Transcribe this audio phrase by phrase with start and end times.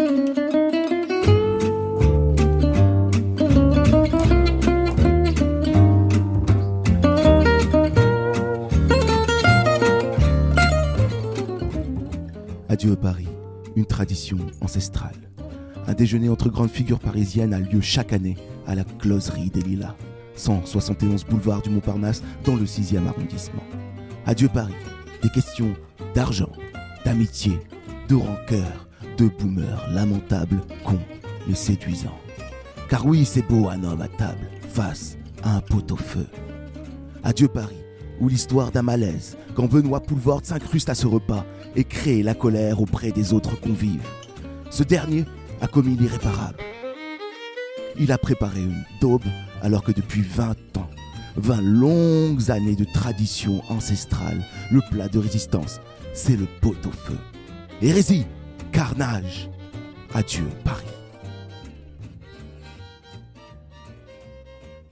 [0.00, 0.14] Adieu
[12.94, 13.26] Paris,
[13.74, 15.16] une tradition ancestrale.
[15.88, 18.36] Un déjeuner entre grandes figures parisiennes a lieu chaque année
[18.68, 19.96] à la Closerie des Lilas,
[20.36, 23.64] 171 boulevard du Montparnasse dans le 6e arrondissement.
[24.26, 24.74] Adieu Paris,
[25.24, 25.74] des questions
[26.14, 26.52] d'argent,
[27.04, 27.58] d'amitié,
[28.08, 28.87] de rancœur,
[29.18, 31.00] de boomers lamentables, cons
[31.46, 32.18] mais séduisants.
[32.88, 36.26] Car oui, c'est beau un homme à table, face à un pot-au-feu.
[37.24, 37.76] Adieu Paris,
[38.20, 41.44] où l'histoire d'un malaise, quand Benoît Poulvord s'incruste à ce repas
[41.76, 44.06] et crée la colère auprès des autres convives.
[44.70, 45.24] Ce dernier
[45.60, 46.58] a commis l'irréparable.
[47.98, 49.24] Il a préparé une daube
[49.62, 50.88] alors que depuis 20 ans,
[51.36, 55.80] 20 longues années de tradition ancestrale, le plat de résistance,
[56.14, 57.18] c'est le pot-au-feu.
[57.82, 58.24] Hérésie,
[58.72, 59.50] carnage,
[60.14, 60.84] adieu Paris.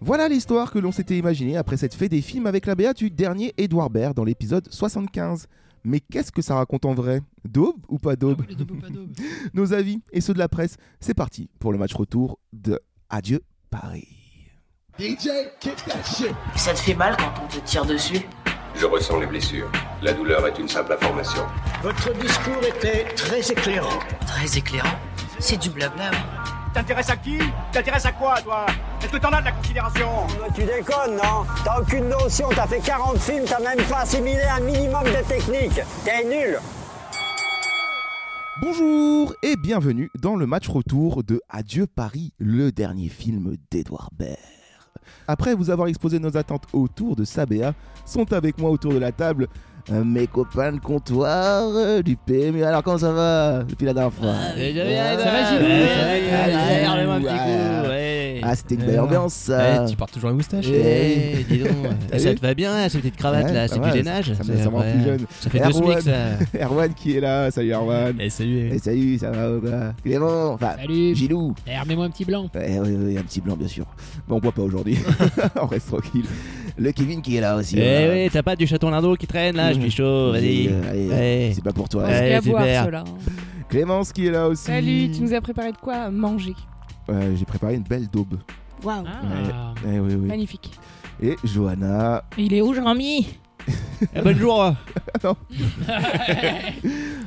[0.00, 3.10] Voilà l'histoire que l'on s'était imaginée après cette fée des films avec la BA du
[3.10, 5.46] dernier Edouard Baird dans l'épisode 75.
[5.84, 7.20] Mais qu'est-ce que ça raconte en vrai?
[7.44, 8.40] Daube ou pas daube?
[8.40, 9.10] Ah oui, le daube ou pas daube.
[9.54, 13.42] Nos avis et ceux de la presse, c'est parti pour le match retour de Adieu
[13.70, 14.08] Paris.
[14.98, 18.20] Ça te fait mal quand on te tire dessus?
[18.78, 19.70] Je ressens les blessures.
[20.02, 21.40] La douleur est une simple information.
[21.82, 23.98] Votre discours était très éclairant.
[24.26, 24.98] Très éclairant.
[25.38, 26.18] C'est du blabla, oui.
[26.74, 27.38] T'intéresses à qui?
[27.72, 28.66] T'intéresses à quoi, toi?
[29.02, 30.08] Est-ce que t'en as de la considération?
[30.54, 31.46] Tu déconnes, non?
[31.64, 35.80] T'as aucune notion, t'as fait 40 films, t'as même pas assimilé un minimum de technique.
[36.04, 36.58] T'es nul.
[38.60, 44.36] Bonjour et bienvenue dans le match retour de Adieu Paris, le dernier film d'Edouard Baird.
[45.28, 47.72] Après vous avoir exposé nos attentes autour de Sabéa,
[48.04, 49.48] sont avec moi autour de la table
[49.92, 52.64] euh, mes copains de comptoir euh, du PMU.
[52.64, 54.32] Alors comment ça va depuis la dernière fois?
[55.16, 56.22] Ça va, Gilles Ouais,
[57.88, 58.05] Ouais,
[58.48, 59.58] Ah c'était une belle ambiance ça.
[59.82, 60.66] Ouais, tu portes toujours la moustache.
[60.72, 61.68] Eh, dis donc,
[62.16, 64.30] ça vu te va bien, cette petite cravate Ouais, là, pas c'est du mal, ça
[64.30, 64.92] me- c'est- ça me rend ouais.
[64.92, 65.26] plus jeune.
[65.40, 66.00] Ça fait deux Erwan.
[66.00, 66.60] smics ça.
[66.64, 68.16] Erwan qui est là, salut Erwan.
[68.20, 68.68] Eh, salut.
[68.72, 71.14] Et salut, ça va ou quoi Clément, enfin Salut.
[71.16, 71.54] Gilou.
[71.66, 72.44] Eh, remets-moi un petit blanc.
[72.54, 73.84] Un petit blanc bien sûr.
[74.28, 74.98] Bon, on boit pas aujourd'hui.
[75.60, 76.24] on reste tranquille.
[76.78, 77.76] Le Kevin qui est là aussi.
[77.78, 78.12] Eh voilà.
[78.24, 80.68] oui, t'as pas du chaton lindot qui traîne là, je suis chaud, vas-y.
[80.68, 81.52] Euh, allez.
[81.54, 82.04] C'est pas pour toi.
[82.04, 82.34] Ouais.
[82.34, 82.84] À boire, super.
[82.84, 83.04] ceux-là.
[83.68, 84.64] Clémence qui est là aussi.
[84.64, 86.54] Salut, tu nous as préparé de quoi manger?
[87.08, 88.38] J'ai préparé une belle daube.
[88.82, 89.74] Waouh, Ah.
[89.86, 90.26] Eh oui, oui.
[90.26, 90.70] magnifique.
[91.22, 92.24] Et Johanna.
[92.36, 93.26] Il est où, Jean-Mi?
[94.14, 94.74] Eh, Bonjour.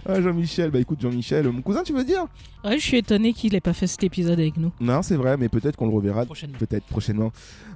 [0.05, 0.71] Ah, Jean-Michel.
[0.71, 2.25] Bah écoute, Jean-Michel, mon cousin, tu veux dire?
[2.63, 4.71] Ouais, je suis étonné qu'il ait pas fait cet épisode avec nous.
[4.79, 6.25] Non, c'est vrai, mais peut-être qu'on le reverra.
[6.25, 6.57] Prochainement.
[6.57, 7.31] Peut-être prochainement.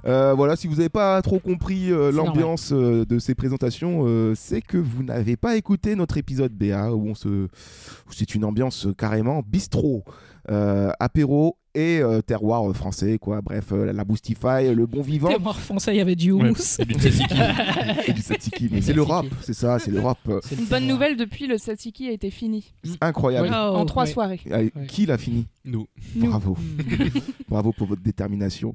[0.06, 4.34] Euh, voilà, si vous n'avez pas trop compris euh, l'ambiance euh, de ces présentations, euh,
[4.34, 7.48] c'est que vous n'avez pas écouté notre épisode BA où on se, où
[8.12, 10.02] c'est une ambiance euh, carrément bistrot,
[10.50, 13.40] euh, apéro et euh, terroir euh, français, quoi.
[13.40, 16.78] Bref, euh, la boostify, le bon vivant mort français, il y avait du houmous.
[16.78, 17.34] et du tzatziki.
[18.06, 18.68] et du tzatziki.
[18.70, 20.18] Mais c'est le rap, c'est ça, c'est le rap.
[20.42, 22.72] C'est Une bonne nouvelle, depuis le tzatziki a été fini.
[22.84, 23.48] C'est incroyable.
[23.48, 23.54] Oui.
[23.54, 24.10] en trois ouais.
[24.10, 24.40] soirées.
[24.50, 25.46] Ah, Qui l'a fini?
[25.64, 25.86] Nous.
[26.14, 26.28] Nous.
[26.28, 26.56] Bravo.
[27.48, 28.74] Bravo pour votre détermination.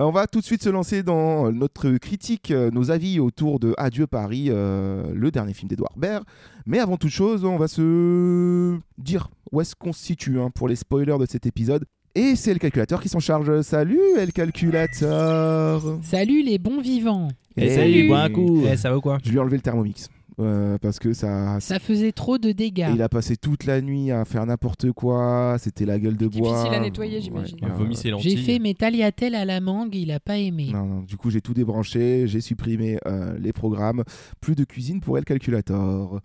[0.00, 3.60] Euh, on va tout de suite se lancer dans notre critique, euh, nos avis autour
[3.60, 6.24] de Adieu Paris, euh, le dernier film d'Edouard Baird.
[6.64, 10.68] Mais avant toute chose, on va se dire où est-ce qu'on se situe hein, pour
[10.68, 11.84] les spoilers de cet épisode.
[12.14, 13.62] Et c'est le calculateur qui s'en charge.
[13.62, 17.28] Salut, le calculateur Salut les bons vivants.
[17.56, 18.64] Et salut, bois un coup.
[18.70, 20.10] Eh, ça va ou quoi Je lui ai enlevé le thermomix.
[20.40, 22.90] Euh, parce que ça, Ça faisait trop de dégâts.
[22.94, 25.56] il a passé toute la nuit à faire n'importe quoi.
[25.58, 26.52] C'était la gueule de bois.
[26.52, 27.58] Difficile à nettoyer, j'imagine.
[27.62, 28.30] Ouais, lentilles.
[28.30, 30.70] J'ai fait mes tagliatelles à la mangue, il a pas aimé.
[30.72, 34.04] Non, non, du coup, j'ai tout débranché, j'ai supprimé euh, les programmes.
[34.40, 36.20] Plus de cuisine pour El Calculator.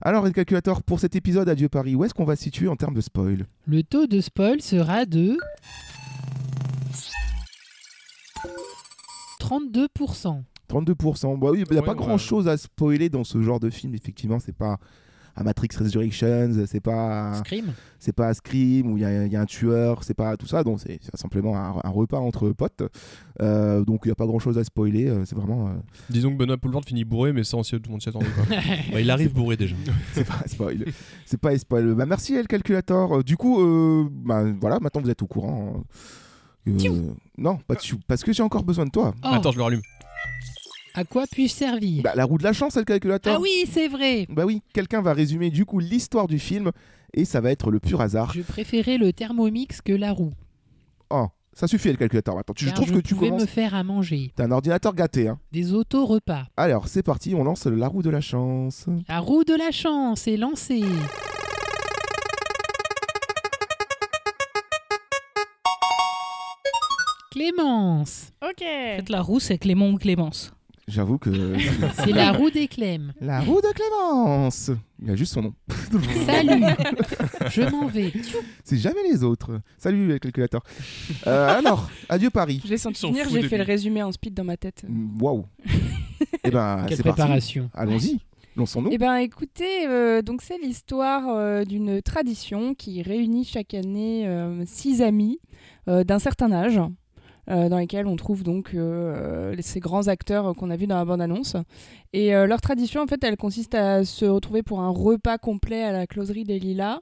[0.00, 2.76] Alors, El Calculator, pour cet épisode Adieu Paris, où est-ce qu'on va se situer en
[2.76, 3.46] termes de spoil?
[3.66, 5.36] Le taux de spoil sera de
[9.40, 10.42] 32%.
[10.80, 11.38] 32%.
[11.38, 11.96] Bah oui, il n'y a Ouais, pas ouais.
[11.98, 14.38] grand chose à spoiler dans ce genre de film, effectivement.
[14.38, 14.78] C'est pas
[15.34, 17.72] à Matrix Resurrections, c'est pas, Scream.
[17.98, 20.36] c'est pas à Scream où il y, a- il y a un tueur, c'est pas
[20.36, 20.62] tout ça.
[20.62, 22.82] Donc, c'est simplement un, un repas entre potes.
[23.40, 25.08] Euh, donc, il n'y a pas grand chose à spoiler.
[25.08, 25.68] euh, C'est vraiment.
[25.68, 25.72] euh,
[26.10, 28.26] Disons que Benoît Poulvord finit bourré, mais ça, on tout le monde s'y attendait.
[28.34, 28.44] Quoi.
[28.92, 29.74] Bah, il arrive bourré déjà.
[30.12, 30.84] C'est pas spoil.
[31.24, 31.94] C'est pas spoil.
[31.94, 33.24] Bah, merci El Calculator.
[33.24, 35.82] Du coup, euh, bah, voilà, maintenant vous êtes au courant.
[36.68, 39.14] Euh, non, pas de chou, parce que j'ai encore besoin de toi.
[39.24, 39.80] Oh, Attends, je le rallume.
[40.94, 43.36] À quoi puis-je servir bah, La roue de la chance, c'est le calculateur.
[43.36, 44.26] Ah oui, c'est vrai.
[44.28, 46.70] Bah oui, quelqu'un va résumer du coup l'histoire du film
[47.14, 48.32] et ça va être le pur hasard.
[48.34, 50.32] Je préférais le Thermomix que la roue.
[51.10, 52.38] Oh, ça suffit le calculateur.
[52.38, 53.40] Attends, je trouve que tu commences.
[53.40, 54.32] me faire à manger.
[54.36, 55.38] T'as un ordinateur gâté, hein.
[55.50, 56.46] Des auto-repas.
[56.56, 58.86] Alors, c'est parti, on lance la roue de la chance.
[59.08, 60.82] La roue de la chance est lancée.
[67.30, 68.30] Clémence.
[68.42, 68.62] Ok.
[68.62, 70.52] En la roue, c'est Clément ou Clémence.
[70.88, 71.30] J'avoue que.
[71.94, 73.12] C'est la roue des Clem.
[73.20, 74.70] La roue de Clémence
[75.00, 75.54] Il a juste son nom.
[76.26, 76.64] Salut.
[77.50, 78.12] Je m'en vais.
[78.64, 79.60] C'est jamais les autres.
[79.78, 80.62] Salut, le calculateur.
[81.26, 82.60] Euh, alors, adieu Paris.
[82.64, 83.58] Je l'ai senti s'en venir, j'ai fait lui.
[83.58, 84.84] le résumé en speed dans ma tête.
[84.88, 85.46] Mm, Waouh.
[86.44, 87.20] Eh ben, Quelle c'est parti.
[87.20, 87.70] préparation.
[87.74, 88.18] Allons-y.
[88.56, 88.90] Lançons-nous.
[88.92, 94.62] Eh ben, écoutez, euh, donc c'est l'histoire euh, d'une tradition qui réunit chaque année euh,
[94.66, 95.38] six amis
[95.88, 96.80] euh, d'un certain âge.
[97.52, 101.04] Euh, dans lesquels on trouve donc euh, ces grands acteurs qu'on a vus dans la
[101.04, 101.56] bande-annonce.
[102.12, 105.82] Et euh, leur tradition, en fait, elle consiste à se retrouver pour un repas complet
[105.84, 106.98] à la closerie des Lilas.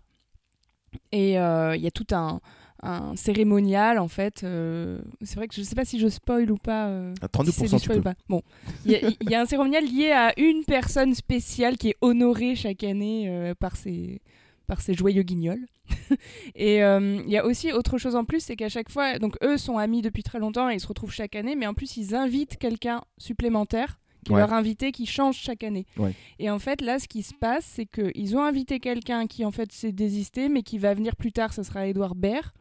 [1.13, 2.41] Et il y a tout un,
[2.83, 4.43] un cérémonial, en fait.
[4.43, 6.89] euh, c'est vrai que je ne sais pas si je spoil ou pas.
[6.89, 8.15] euh, À si c'est 32%, du tu spoil ou pas.
[8.29, 8.43] Bon,
[8.85, 11.97] il y, a- il y a un cérémonial lié à une personne spéciale qui est
[12.01, 14.21] honorée chaque année euh, par ses
[14.67, 15.67] par ses joyeux guignols.
[16.55, 19.37] et euh, il y a aussi autre chose en plus, c'est qu'à chaque fois, donc
[19.43, 21.97] eux sont amis depuis très longtemps et ils se retrouvent chaque année, mais en plus
[21.97, 24.41] ils invitent quelqu'un supplémentaire qui est Ouais.
[24.43, 25.87] leur invité qui change chaque année.
[25.97, 26.13] Ouais.
[26.39, 29.51] Et en fait, là, ce qui se passe, c'est qu'ils ont invité quelqu'un qui en
[29.51, 32.53] fait s'est désisté, mais qui va venir plus tard, ce sera Edouard Baird.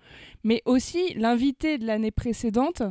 [0.45, 2.81] Mais aussi l'invité de l'année précédente,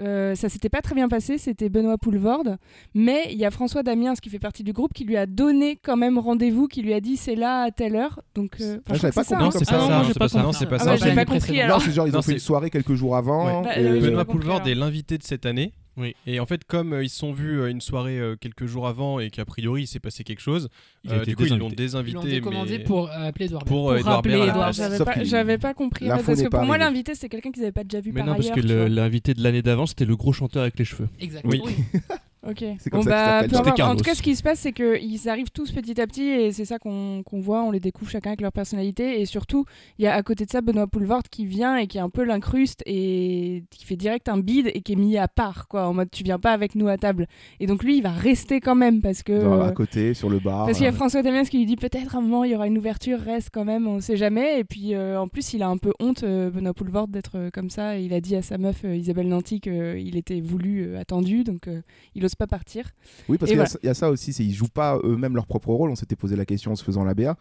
[0.00, 2.56] euh, ça s'était pas très bien passé, c'était Benoît Poulvorde.
[2.94, 5.76] Mais il y a François Damiens qui fait partie du groupe qui lui a donné
[5.82, 8.20] quand même rendez-vous, qui lui a dit c'est là à telle heure.
[8.34, 9.38] Donc, euh, Ah, je pas compris hein.
[9.40, 9.78] Non, c'est pas ça.
[9.80, 9.88] ça.
[9.88, 10.42] non, c'est j'ai pas ça.
[10.42, 10.96] Non, c'est pas Ah ça.
[10.96, 11.60] j'ai l'année pas compris.
[11.68, 13.62] Non, c'est genre, ils ont fait une soirée quelques jours avant.
[13.62, 15.72] Bah, et- euh, Benoît j'ai pas Poulvord compris, est l'invité de cette année.
[15.96, 16.14] Oui.
[16.26, 18.86] Et en fait, comme euh, ils se sont vus à une soirée euh, quelques jours
[18.86, 20.68] avant et qu'a priori il s'est passé quelque chose,
[21.04, 21.82] Il a euh, été du coup ils l'ont désinvité.
[21.82, 22.14] Ils désinvité.
[22.14, 24.64] l'ont décommandé mais- pour euh, appeler Edouard pour, euh, Edouard rappeler Baird à la Edouard,
[24.66, 24.76] place.
[24.76, 26.06] j'avais Sauf pas, qu'il- j'avais pas compris.
[26.06, 26.90] L'info parce n'est que pas pour moi, arrivée.
[26.90, 28.56] l'invité, c'était quelqu'un qu'ils n'avaient pas déjà vu Mais par non, parce ailleurs.
[28.56, 28.88] que tu le- vois.
[28.88, 31.08] l'invité de l'année d'avant, c'était le gros chanteur avec les cheveux.
[31.18, 31.52] Exactement.
[31.52, 31.74] Oui.
[32.48, 32.64] Ok.
[32.78, 33.88] C'est comme Bon, ça bah.
[33.90, 36.52] En tout cas, ce qui se passe, c'est qu'ils arrivent tous petit à petit et
[36.52, 37.62] c'est ça qu'on voit.
[37.62, 39.20] On les découvre chacun avec leur personnalité.
[39.20, 39.64] Et surtout,
[39.98, 42.10] il y a à côté de ça Benoît Poulvord qui vient et qui est un
[42.10, 45.86] peu l'incruste et qui fait direct un bide et qui est mis à part, quoi.
[45.86, 47.26] En mode, tu viens pas avec nous à table.
[47.60, 49.60] Et donc, lui, il va rester quand même parce que.
[49.62, 50.66] À côté, sur le bar.
[50.66, 52.52] Parce qu'il y a euh, François Damiens qui lui dit peut-être à un moment il
[52.52, 54.60] y aura une ouverture, reste quand même, on sait jamais.
[54.60, 57.50] Et puis euh, en plus il a un peu honte, euh, Benoît Poulvord, d'être euh,
[57.52, 57.98] comme ça.
[57.98, 61.82] Et il a dit à sa meuf Isabelle Nanty qu'il était voulu, attendu, donc euh,
[62.14, 62.84] il ose pas partir.
[63.28, 63.70] Oui, parce Et qu'il y a voilà.
[63.70, 65.90] ça- il y, a ça aussi, c'est ils jouent pas eux-mêmes leur propre rôle.
[65.90, 67.36] On s'était posé la question en se faisant la BA.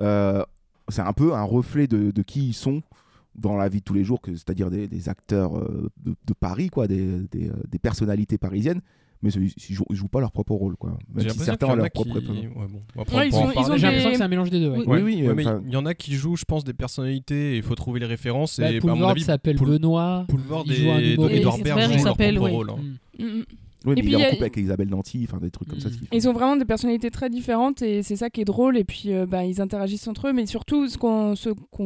[0.00, 0.42] Euh,
[0.88, 2.82] c'est un peu un reflet de, de qui ils sont
[3.34, 6.70] dans la vie de tous les jours, c'est-à-dire des, des acteurs euh, de, de Paris,
[6.70, 8.80] quoi, des, des, euh, des personnalités parisiennes.
[9.22, 10.96] Mais ils, ils jouent, pas leur propre rôle, quoi.
[11.12, 12.04] Même si certains qu'il y ont leur a qui...
[12.04, 12.20] propre.
[12.30, 13.70] Ouais, bon, après, Ouais, on ils pourra en ont- ils parler.
[13.70, 14.70] ont J'ai des- l'impression que c'est un mélange des deux.
[14.70, 14.84] ouais.
[14.86, 15.02] Oui.
[15.26, 17.56] Oui, mais il y en a qui jouent, je pense, des personnalités.
[17.56, 18.60] Il faut trouver les références.
[18.60, 20.24] Bah, et bah, Poulvord s'appelle Poul- Benoît.
[20.28, 21.56] Poulvord il joue un et Et leur
[22.00, 22.70] s'appelle, rôle.
[22.70, 22.76] hein.
[23.18, 23.24] Mm.
[23.24, 23.44] Mm, mm.
[23.88, 25.88] Oui, mais puis, il est en a- couple avec Isabelle enfin des trucs comme ça.
[26.12, 28.76] Ils ont vraiment des personnalités très différentes et c'est ça qui est drôle.
[28.76, 30.32] Et puis euh, bah, ils interagissent entre eux.
[30.32, 31.34] Mais surtout, ce qu'on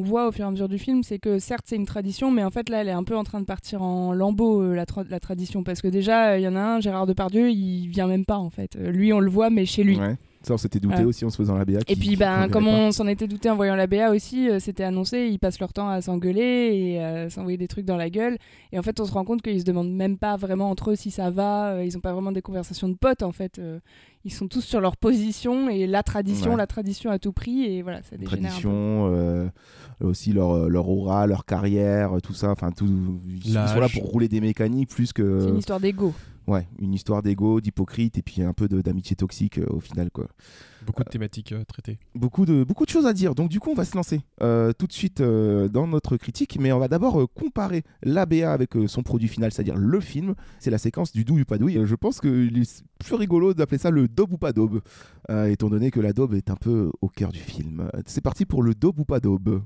[0.02, 2.44] voit au fur et à mesure du film, c'est que certes c'est une tradition, mais
[2.44, 4.84] en fait là elle est un peu en train de partir en lambeaux, euh, la,
[4.84, 5.62] tra- la tradition.
[5.62, 8.50] Parce que déjà, il y en a un, Gérard Depardieu, il vient même pas en
[8.50, 8.76] fait.
[8.76, 9.96] Euh, lui, on le voit, mais chez lui.
[9.99, 10.16] Ouais.
[10.42, 11.04] Ça, on s'était douté Ouais.
[11.04, 11.80] aussi en se faisant la BA.
[11.80, 14.58] Et qui- puis, ben, comme on s'en était douté en voyant la BA aussi, euh,
[14.58, 18.10] c'était annoncé, ils passent leur temps à s'engueuler et à s'envoyer des trucs dans la
[18.10, 18.38] gueule.
[18.72, 20.96] Et en fait, on se rend compte qu'ils se demandent même pas vraiment entre eux
[20.96, 21.72] si ça va.
[21.74, 23.58] euh, Ils ont pas vraiment des conversations de potes, en fait.
[23.58, 23.78] euh,
[24.24, 26.56] Ils sont tous sur leur position et la tradition, Ouais.
[26.56, 27.64] la tradition à tout prix.
[27.64, 28.42] Et voilà, ça dégénère un peu.
[28.50, 29.48] tradition, euh,
[30.00, 32.50] aussi leur, leur aura, leur carrière, tout ça.
[32.52, 32.87] Enfin, tout,
[33.44, 35.49] ils sont là pour rouler des mécaniques plus C'est que.
[35.49, 36.14] une histoire d'ego.
[36.49, 40.26] Ouais, une histoire d'ego, d'hypocrite et puis un peu d'amitié toxique euh, au final, quoi.
[40.84, 42.00] Beaucoup de thématiques euh, traitées.
[42.16, 43.37] Beaucoup de, beaucoup de choses à dire.
[43.37, 46.58] Donc, du coup, on va se lancer euh, tout de suite euh, dans notre critique.
[46.61, 50.34] Mais on va d'abord euh, comparer l'ABA avec euh, son produit final, c'est-à-dire le film.
[50.58, 51.78] C'est la séquence du douille ou pas douille.
[51.78, 54.80] Euh, Je pense qu'il est plus rigolo d'appeler ça le daube ou pas daube,
[55.30, 57.88] euh, étant donné que la daube est un peu au cœur du film.
[57.94, 59.62] Euh, C'est parti pour le daube ou pas daube.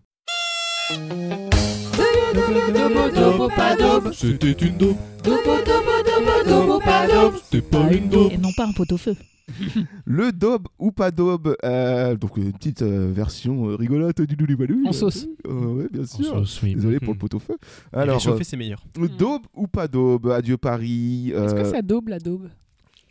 [4.13, 4.97] C'était une daube.
[7.45, 8.33] C'était pas une daube.
[8.33, 9.15] Et non pas un pot-au-feu.
[10.07, 11.57] Le daube ou pas daube.
[11.65, 14.87] euh, donc, une petite euh, version euh, rigolote du douille ou pas douille.
[14.89, 15.27] En sauce.
[15.47, 16.25] Euh, ouais, bien En sûr.
[16.27, 16.75] sauce, oui.
[16.75, 17.19] Désolé pour le Mhm.
[17.21, 17.57] pot-au-feu.
[17.93, 18.83] Alors, Alors, réchauffer, c'est meilleur.
[19.19, 21.31] daube ou pas daube Adieu Paris.
[21.35, 22.49] Est-ce que ça daube la daube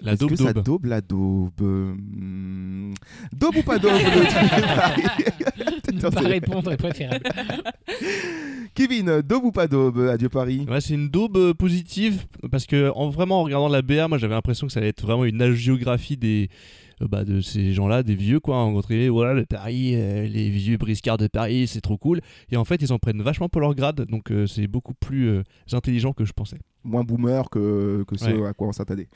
[0.02, 0.86] La Est-ce daube que ça daube.
[0.86, 2.94] la daube Hmm.
[3.34, 7.24] Daube ou pas daube le truc de Paris Ne pas répondre est préférable.
[8.74, 10.66] Kevin, daube ou pas daube Adieu Paris.
[10.70, 14.18] Ouais, c'est une daube euh, positive parce que en vraiment en regardant la BA, moi
[14.18, 16.50] j'avais l'impression que ça allait être vraiment une agiographie des
[17.02, 20.50] euh, bah, de ces gens-là, des vieux quoi, en gros, voilà le Paris, euh, les
[20.50, 22.20] vieux briscards de Paris, c'est trop cool.
[22.52, 25.28] Et en fait, ils en prennent vachement pour leur grade, donc euh, c'est beaucoup plus
[25.30, 26.58] euh, intelligent que je pensais.
[26.84, 28.48] Moins boomer que, que ce Ouais.
[28.48, 29.08] à quoi on s'attendait.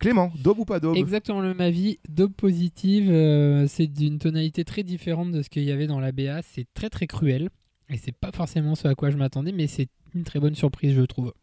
[0.00, 1.98] Clément, daube ou pas daube Exactement le même avis.
[2.08, 6.10] Daube positive, euh, c'est d'une tonalité très différente de ce qu'il y avait dans la
[6.10, 6.40] BA.
[6.40, 7.50] C'est très très cruel.
[7.90, 10.94] Et c'est pas forcément ce à quoi je m'attendais, mais c'est une très bonne surprise,
[10.94, 11.34] je trouve.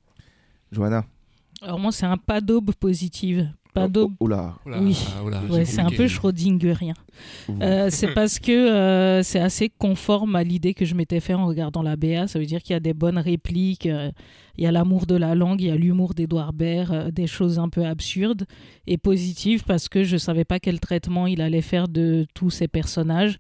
[0.72, 1.06] Johanna
[1.62, 3.48] Alors moi, c'est un pas d'aube positive.
[3.80, 4.14] Pas d'aube.
[4.20, 4.56] Oh là.
[4.82, 4.98] Oui,
[5.50, 6.94] ouais, c'est un peu Schrödingerien.
[7.62, 11.46] Euh, c'est parce que euh, c'est assez conforme à l'idée que je m'étais fait en
[11.48, 12.28] regardant la BA.
[12.28, 14.12] Ça veut dire qu'il y a des bonnes répliques, euh,
[14.58, 17.28] il y a l'amour de la langue, il y a l'humour d'Edouard Baird, euh, des
[17.28, 18.46] choses un peu absurdes
[18.86, 22.68] et positives parce que je savais pas quel traitement il allait faire de tous ces
[22.68, 23.38] personnages.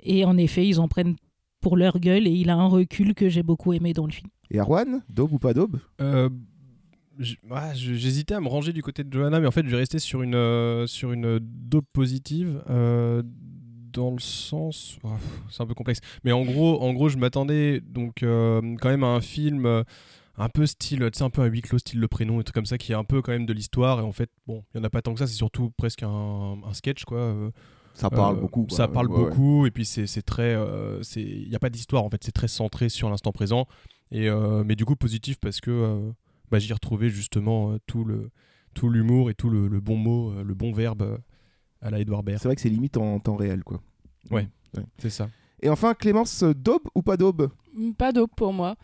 [0.00, 1.16] Et en effet, ils en prennent
[1.60, 4.28] pour leur gueule et il a un recul que j'ai beaucoup aimé dans le film.
[4.52, 8.82] Et Arwan Daube ou pas daube Euh, j- ouais, je- J'hésitais à me ranger du
[8.82, 11.86] côté de Johanna, mais en fait, je vais rester sur une, euh, sur une dope
[11.92, 12.62] positive.
[12.70, 13.22] euh,
[13.92, 14.98] dans le sens.
[15.04, 15.08] oh,
[15.50, 16.00] c'est un peu complexe.
[16.22, 19.64] Mais en gros, en gros je m'attendais donc euh, quand même à un film.
[19.64, 19.84] euh,
[20.36, 22.52] un peu style, tu sais, un peu un huis clos, style le prénom, et tout
[22.52, 24.00] comme ça, qui est un peu quand même de l'histoire.
[24.00, 26.02] Et en fait, bon, il y en a pas tant que ça, c'est surtout presque
[26.02, 27.16] un, un sketch, quoi.
[27.16, 27.50] euh,
[27.94, 28.66] Ça parle euh, beaucoup.
[28.66, 28.76] quoi.
[28.76, 29.30] Ça parle Ouais, ouais.
[29.30, 30.54] beaucoup, et puis c'est très.
[30.54, 33.66] euh, Il n'y a pas d'histoire, en fait, c'est très centré sur l'instant présent.
[34.10, 36.10] Et, euh, mais du coup, positif parce que euh,
[36.50, 38.30] bah, j'y ai retrouvé justement euh, tout le
[38.74, 41.16] tout l'humour et tout le, le bon mot, euh, le bon verbe euh,
[41.80, 42.38] à la Edouard Baird.
[42.40, 43.80] C'est vrai que c'est limite en temps réel, quoi.
[44.30, 44.48] Ouais,
[44.98, 45.28] c'est ça.
[45.62, 47.48] Et enfin, Clémence, daube ou pas daube?
[47.74, 48.76] Mm, Pas d'aube pour moi.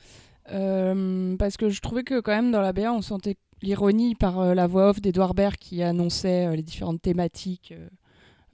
[0.51, 4.41] Euh, parce que je trouvais que quand même dans la BA, on sentait l'ironie par
[4.41, 7.75] euh, la voix off d'Edouard Baird qui annonçait euh, les différentes thématiques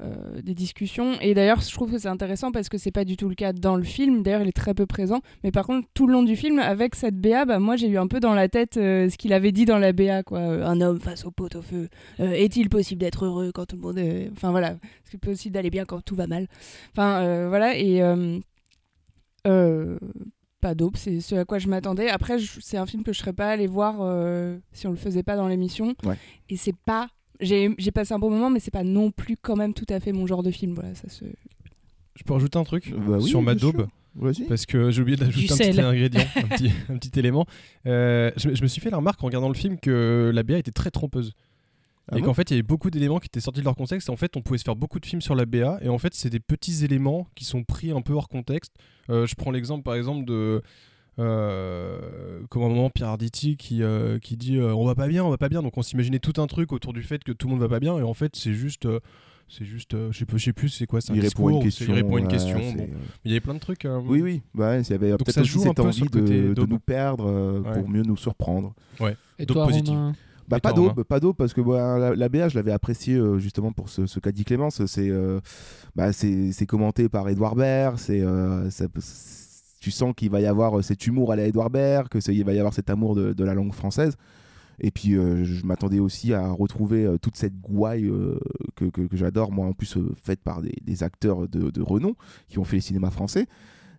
[0.00, 1.18] euh, des discussions.
[1.20, 3.52] Et d'ailleurs, je trouve que c'est intéressant parce que c'est pas du tout le cas
[3.52, 4.22] dans le film.
[4.22, 5.22] D'ailleurs, il est très peu présent.
[5.42, 7.98] Mais par contre, tout le long du film, avec cette BA, bah, moi j'ai eu
[7.98, 10.22] un peu dans la tête euh, ce qu'il avait dit dans la BA.
[10.22, 10.38] Quoi.
[10.38, 11.88] Euh, Un homme face au pot au feu.
[12.20, 14.30] Est-il possible d'être heureux quand tout le monde est...
[14.30, 14.70] Enfin voilà.
[14.70, 16.46] Est-ce qu'il est possible d'aller bien quand tout va mal?
[16.92, 17.76] Enfin voilà.
[17.76, 18.00] Et.
[20.60, 22.08] pas d'aube, c'est ce à quoi je m'attendais.
[22.08, 23.94] Après, c'est un film que je serais pas allé voir
[24.70, 25.96] si on le faisait pas dans l'émission.
[26.04, 26.16] Ouais.
[26.50, 27.08] Et c'est pas.
[27.40, 30.12] J'ai passé un bon moment, mais c'est pas non plus quand même tout à fait
[30.12, 30.74] mon genre de film.
[30.74, 31.24] Voilà, ça se.
[32.16, 33.86] Je peux rajouter un truc Bah oui, sur ma daube
[34.48, 37.46] parce que j'ai oublié d'ajouter un petit ingrédient, un petit, un petit élément.
[37.86, 40.42] Euh, je, me- je me suis fait la remarque en regardant le film que la
[40.42, 41.32] BA était très trompeuse.
[42.10, 43.76] Ah et bon qu'en fait, il y avait beaucoup d'éléments qui étaient sortis de leur
[43.76, 44.08] contexte.
[44.08, 45.78] Et en fait, on pouvait se faire beaucoup de films sur la BA.
[45.82, 48.72] Et en fait, c'est des petits éléments qui sont pris un peu hors contexte.
[49.10, 50.62] Euh, je prends l'exemple, par exemple, de.
[51.18, 55.24] Euh, comme un moment Pierre Arditi qui, euh, qui dit euh, on va pas bien,
[55.24, 55.62] on va pas bien.
[55.62, 57.80] Donc on s'imaginait tout un truc autour du fait que tout le monde va pas
[57.80, 57.98] bien.
[57.98, 58.86] Et en fait, c'est juste.
[59.48, 59.96] c'est juste.
[60.10, 61.00] je sais pas- je sais plus c'est quoi.
[61.00, 61.86] c'est un Il répond à une question.
[61.88, 62.58] Il répond à une ouais, question.
[62.60, 62.88] c'est- bon.
[63.24, 63.84] Il y avait plein de trucs.
[63.84, 64.42] euh, Oui, oui.
[64.54, 66.66] Bah, ouais, il y avait Donc peut-être ça aussi joue un cette peu envie de,
[66.66, 67.72] nous perdre euh, Ouais.
[67.74, 68.74] pour mieux nous surprendre.
[69.38, 69.88] Et toi, positifs.
[69.94, 70.14] Romain
[70.48, 73.14] Bah, Et pas d'aube, pas d'aube, parce que bah, la, la BA, je l'avais apprécié
[73.16, 74.84] euh, justement pour ce, ce qu'a dit Clémence.
[74.86, 75.40] C'est euh,
[75.94, 77.98] bah, c'est c'est commenté par Edouard Baird.
[77.98, 78.86] C'est euh, ça-
[79.80, 82.34] tu sens qu'il va y avoir euh, cet humour à la Edouard Baird, que c'est-
[82.34, 84.16] il va y avoir cet amour de, la langue française.
[84.80, 88.10] Et puis euh, je m'attendais aussi à retrouver euh, toute cette gouaille
[88.76, 92.14] que, j'adore, moi en plus faite par des, acteurs de, renom
[92.48, 93.46] qui ont fait les cinémas français.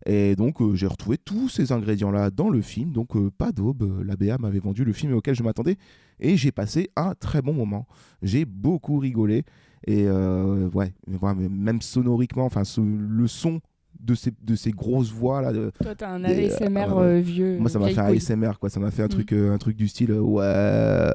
[0.05, 4.37] Et donc j'ai retrouvé tous ces ingrédients-là dans le film, donc pas d'aube, la BA
[4.37, 5.75] m'avait vendu le film auquel je m'attendais,
[6.21, 7.85] et j'ai passé un très bon moment.
[8.21, 9.43] J'ai beaucoup rigolé,
[9.85, 13.59] et ouais, ouais, même sonoriquement, enfin le son
[13.99, 17.19] de ces, de ces grosses voix là, de- Toi, t'as un Et, ASMR euh, euh,
[17.19, 17.57] vieux.
[17.59, 18.05] moi ça m'a fait un.
[18.05, 19.09] ASMR quoi, ça m'a fait un Mm.
[19.09, 21.13] truc, euh, un truc du style euh, ouais, euh,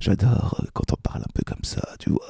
[0.00, 2.20] j'adore euh, quand on parle un peu comme ça, tu vois,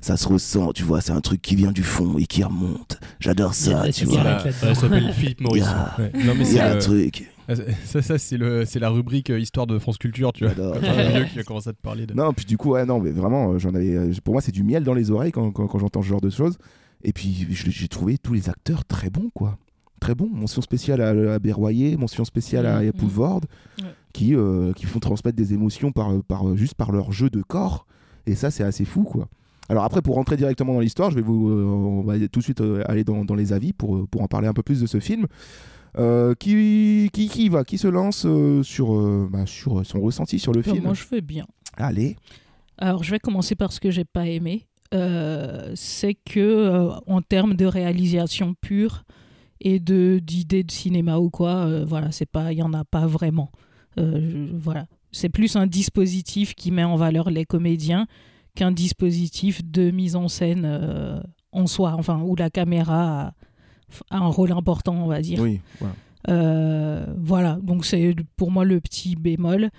[0.00, 2.98] ça se ressent, tu vois, c'est un truc qui vient du fond et qui remonte.
[3.20, 4.38] J'adore ça, tu vois.
[4.52, 5.64] ça s'appelle Philippe Maurice.
[5.66, 6.12] a, Ouais.
[6.24, 7.28] Non, mais il y c'est a un truc.
[7.48, 7.54] Ah,
[7.84, 10.78] Ça, ça c'est le, c'est la rubrique euh, histoire de France Culture, tu vois.
[10.78, 12.14] Vieux qui a commencé à te parler de.
[12.14, 13.94] Non, puis du coup, ouais, non, mais vraiment, euh, j'en avais.
[13.96, 16.20] euh, Pour moi, c'est du miel dans les oreilles quand, quand, quand j'entends ce genre
[16.20, 16.56] de choses.
[17.04, 19.58] Et puis, j'ai trouvé tous les acteurs très bons, quoi.
[20.00, 20.28] Très bons.
[20.32, 23.40] Mention spéciale à, à Berroyer, mention spéciale à, à Poulvord,
[23.80, 23.84] Ouais.
[24.12, 27.86] qui, euh, qui font transmettre des émotions par, par, juste par leur jeu de corps.
[28.26, 29.28] Et ça, c'est assez fou, quoi.
[29.68, 32.44] Alors après, pour rentrer directement dans l'histoire, je vais vous, euh, on va tout de
[32.44, 34.86] suite euh, aller dans, dans les avis pour, pour en parler un peu plus de
[34.86, 35.26] ce film.
[35.98, 38.26] Euh, qui, qui, qui va Qui se lance
[38.62, 40.82] sur, bah, sur son ressenti sur le film?
[40.82, 41.46] moi, je veux bien.
[41.76, 42.16] Allez.
[42.78, 44.66] Alors, je vais commencer par ce que j'ai pas aimé.
[44.92, 49.04] Euh, c'est que euh, en termes de réalisation pure
[49.60, 52.84] et de d'idées de cinéma ou quoi, euh, voilà, c'est pas, il y en a
[52.84, 53.50] pas vraiment.
[53.96, 58.06] Je- voilà, c'est plus un dispositif qui met en valeur les comédiens
[58.54, 61.22] qu'un dispositif de mise en scène
[61.52, 63.34] en soi, enfin où la caméra a,
[64.10, 65.40] a un rôle important, on va dire.
[65.40, 65.94] Oui, voilà.
[67.18, 69.70] Voilà, donc c'est pour moi le petit bémol.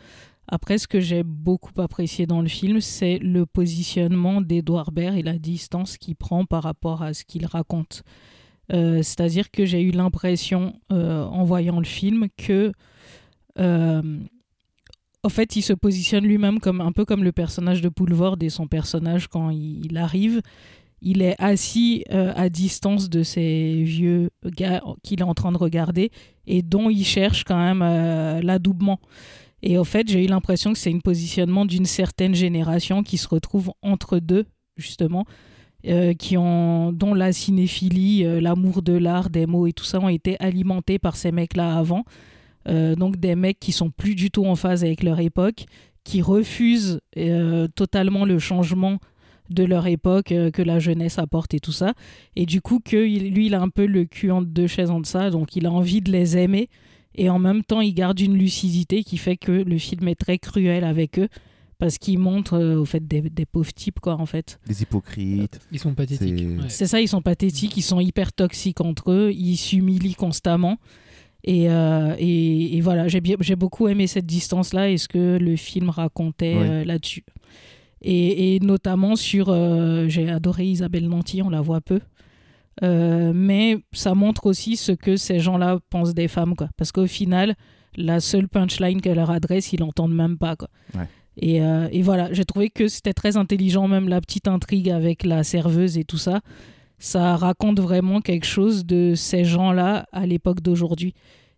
[0.48, 5.24] Après, ce que j'ai beaucoup apprécié dans le film, c'est le positionnement d'Edouard Baird et
[5.24, 8.04] la distance qu'il prend par rapport à ce qu'il raconte.
[8.72, 12.72] Euh, C'est-à-dire que j'ai eu l'impression, euh, en voyant le film, que,
[13.60, 14.20] euh,
[15.24, 18.50] en fait, il se positionne lui-même comme un peu comme le personnage de Poulvord et
[18.50, 20.42] son personnage quand il, arrive.
[21.02, 25.58] Il est assis euh, à distance de ces vieux gars qu'il est en train de
[25.58, 26.12] regarder
[26.46, 29.00] et dont il cherche quand même euh, l'adoubement.
[29.66, 33.30] Et au fait, j'ai eu l'impression que c'est un positionnement d'une certaine génération qui se
[33.30, 35.26] retrouve entre deux, justement,
[35.88, 40.02] euh, qui ont, dont la cinéphilie, euh, l'amour de l'art, des mots et tout ça
[40.02, 42.04] ont été alimentés par ces mecs-là avant.
[42.68, 45.66] Euh, donc des mecs qui sont plus du tout en phase avec leur époque,
[46.04, 47.00] qui refusent
[47.76, 49.00] totalement le changement
[49.50, 51.94] de leur époque que la jeunesse apporte et tout ça.
[52.36, 55.02] Et du coup, que lui, il a un peu le cul entre deux chaises en
[55.06, 56.68] ça, donc il a envie de les aimer.
[57.16, 60.38] Et en même temps, il garde une lucidité qui fait que le film est très
[60.40, 61.28] cruel avec eux.
[61.80, 64.58] Parce qu'il montre, euh, au fait, des, des pauvres types, quoi, en fait.
[64.68, 65.60] Des hypocrites.
[65.72, 66.38] Ils sont pathétiques.
[66.70, 66.88] C'est- ouais.
[66.88, 70.78] Ça, ils sont pathétiques, ils sont hyper toxiques entre eux, ils s'humilient constamment.
[71.44, 75.38] Et, euh, et, et voilà, j'ai bien- j'ai beaucoup aimé cette distance-là et ce que
[75.42, 76.70] le film racontait Ouais.
[76.70, 77.26] euh, là-dessus.
[78.02, 79.48] Et, et notamment sur.
[79.50, 82.00] euh, j'ai adoré Isabelle Nanty, on la voit peu.
[82.82, 86.56] Euh, mais ça montre aussi ce que ces gens-là pensent des femmes.
[86.56, 86.70] Quoi.
[86.78, 87.56] Parce qu'au final,
[87.96, 90.56] la seule punchline qu'elle leur adresse, ils l'entendent même pas.
[90.56, 90.70] Quoi.
[90.96, 91.08] Ouais.
[91.38, 95.24] Et, euh, et voilà, j'ai trouvé que c'était très intelligent, même la petite intrigue avec
[95.24, 96.42] la serveuse et tout ça.
[97.00, 101.14] Ça raconte vraiment quelque chose de ces gens-là à l'époque d'aujourd'hui.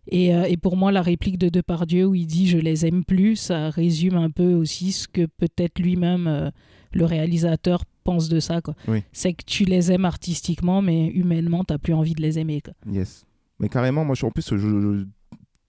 [0.08, 3.04] Et, euh, et pour moi, la réplique de Depardieu où il dit Je les aime
[3.04, 6.50] plus, ça résume un peu aussi ce que peut-être lui-même, euh,
[6.92, 7.84] le réalisateur,
[8.28, 8.60] de ça.
[8.60, 8.74] quoi.
[8.88, 9.02] Oui.
[9.12, 12.60] C'est que tu les aimes artistiquement, mais humainement, tu plus envie de les aimer.
[12.62, 12.74] Quoi.
[12.90, 13.26] Yes.
[13.58, 15.04] Mais carrément, moi, je suis en plus, je, je-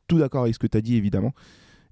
[0.07, 1.33] tout d'accord avec ce que tu as dit, évidemment.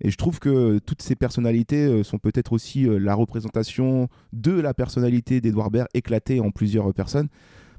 [0.02, 4.52] Et je trouve que toutes ces personnalités euh, sont peut-être aussi euh, la représentation de
[4.52, 7.28] la personnalité d'Edouard Baird éclatée en plusieurs personnes.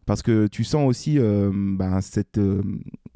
[0.07, 2.63] Parce que tu sens aussi euh, ben, cette, euh,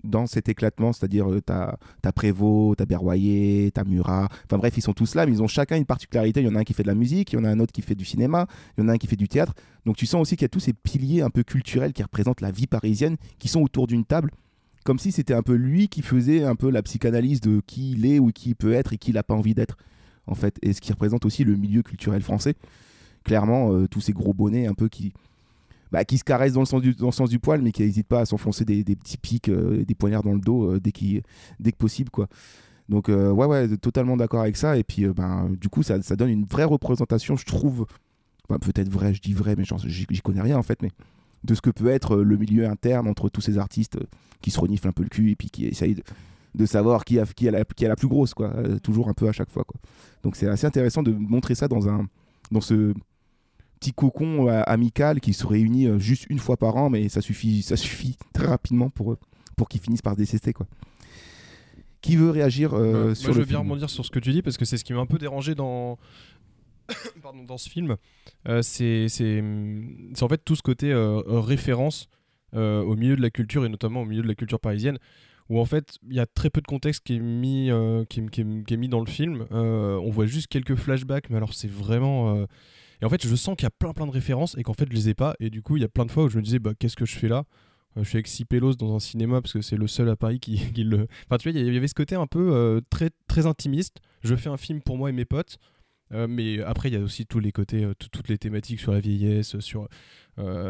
[0.05, 4.83] dans cet éclatement, c'est-à-dire euh, t'as as Prévost, t'as Berroyer, t'as Murat, enfin bref, ils
[4.83, 6.41] sont tous là, mais ils ont chacun une particularité.
[6.41, 7.61] Il y en a un qui fait de la musique, il y en a un
[7.61, 9.55] autre qui fait du cinéma, il y en a un qui fait du théâtre.
[9.87, 12.41] Donc tu sens aussi qu'il y a tous ces piliers un peu culturels qui représentent
[12.41, 14.31] la vie parisienne, qui sont autour d'une table
[14.85, 18.07] comme si c'était un peu lui qui faisait un peu la psychanalyse de qui il
[18.07, 19.77] est ou qui il peut être et qui il n'a pas envie d'être
[20.27, 22.55] en fait et ce qui représente aussi le milieu culturel français
[23.25, 25.13] clairement euh, tous ces gros bonnets un peu qui
[25.93, 26.67] bah, qui se caressent dans le
[27.13, 30.23] sens du, poil mais qui n'hésitent pas à s'enfoncer des, petits pics euh, des poignards
[30.23, 32.29] dans le dos euh, dès, que possible quoi
[32.89, 35.99] donc euh, ouais ouais totalement d'accord avec ça et puis euh, ben du coup ça,
[36.17, 37.87] donne une vraie représentation je trouve
[38.49, 40.91] peut-être vrai je dis vrai mais j'y connais rien en fait mais
[41.45, 43.99] de ce que peut être le milieu interne entre tous ces artistes
[44.43, 46.03] qui se reniflent un peu le cul et puis qui essayent
[46.55, 48.53] de, savoir qui a, la, plus grosse, quoi.
[48.83, 49.65] toujours un peu à chaque fois.
[49.65, 49.81] Quoi.
[50.23, 52.07] Donc c'est assez intéressant de montrer ça dans, un,
[52.51, 52.93] dans ce
[53.81, 57.21] petit cocon euh, amical qui se réunit euh, juste une fois par an, mais ça
[57.23, 59.19] suffit, ça suffit très rapidement pour, eux,
[59.57, 60.53] pour qu'ils finissent par se détester.
[60.53, 60.67] Quoi.
[62.03, 64.19] Qui veut réagir euh, Moi, sur je le veux bien film rebondir sur ce que
[64.19, 65.99] tu dis parce que c'est ce qui m'a un peu dérangé dans.
[67.23, 67.97] Pardon, dans ce film.
[68.49, 69.07] Euh, c'est
[70.23, 72.09] en fait tout ce côté euh, euh, référence
[72.55, 74.99] euh, au milieu de la culture et notamment au milieu de la culture parisienne
[75.49, 78.21] où en fait il y a très peu de contexte qui est mis, euh, qui,
[78.21, 79.47] est- qui est- qui est mis dans le film.
[79.53, 82.47] Euh, on voit juste quelques flashbacks, mais alors c'est vraiment.
[83.03, 84.87] Et en fait, je sens qu'il y a plein plein de références et qu'en fait
[84.91, 85.35] je les ai pas.
[85.41, 86.97] Et du coup, il y a plein de fois où je me disais, bah qu'est-ce
[86.97, 87.45] que je fais là?
[87.97, 90.39] Euh, Je suis avec Sipelos dans un cinéma parce que c'est le seul à Paris
[90.41, 91.07] qui, qui le.
[91.27, 93.99] Enfin, tu vois, il y avait ce côté un peu euh, très très intimiste.
[94.23, 95.59] Je fais un film pour moi et mes potes.
[96.13, 98.81] Euh, mais après, il y a aussi tous les côtés, euh, tout- toutes les thématiques
[98.81, 99.89] sur la vieillesse, sur,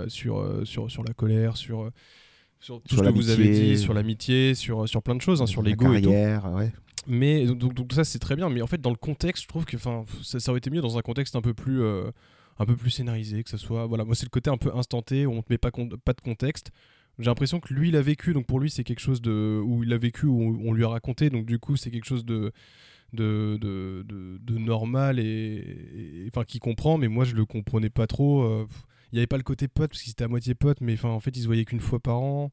[0.08, 1.90] sur, sur, sur la colère, sur,
[2.58, 5.40] sur tout Sur ce que vous avez dit, sur l'amitié, sur, sur plein de choses,
[5.40, 6.10] hein, sur La l'ego et tout.
[6.56, 6.72] ouais.
[7.06, 9.64] Mais donc, donc, ça c'est très bien, mais en fait dans le contexte, je trouve
[9.64, 12.10] que enfin ça, aurait été mieux dans un contexte un peu plus euh,
[12.58, 15.26] un peu plus scénarisé, que ça soit voilà, moi c'est le côté un peu instanté
[15.26, 16.70] où on te met pas de contexte.
[17.18, 19.82] J'ai l'impression que lui il a vécu, donc pour lui c'est quelque chose de où
[19.82, 22.52] il a vécu où on lui a raconté, donc du coup c'est quelque chose de
[23.12, 28.42] de, de, normal et, enfin qui comprend, mais moi je le comprenais pas trop.
[28.42, 28.66] euh,
[29.12, 31.18] il y avait pas le côté pote parce qu'il était à moitié pote, mais en
[31.20, 32.52] fait ils se voyaient qu'une fois par an.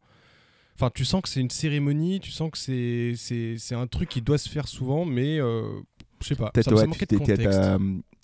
[0.79, 4.09] Enfin, tu sens que c'est une cérémonie, tu sens que c'est c'est c'est un truc
[4.09, 5.63] qui doit se faire souvent, mais euh,
[6.21, 6.51] je sais pas.
[6.51, 7.59] Peut-être Ça, ça ouais, manquait tu de t'es- t'es- contexte.
[7.61, 7.77] t'as-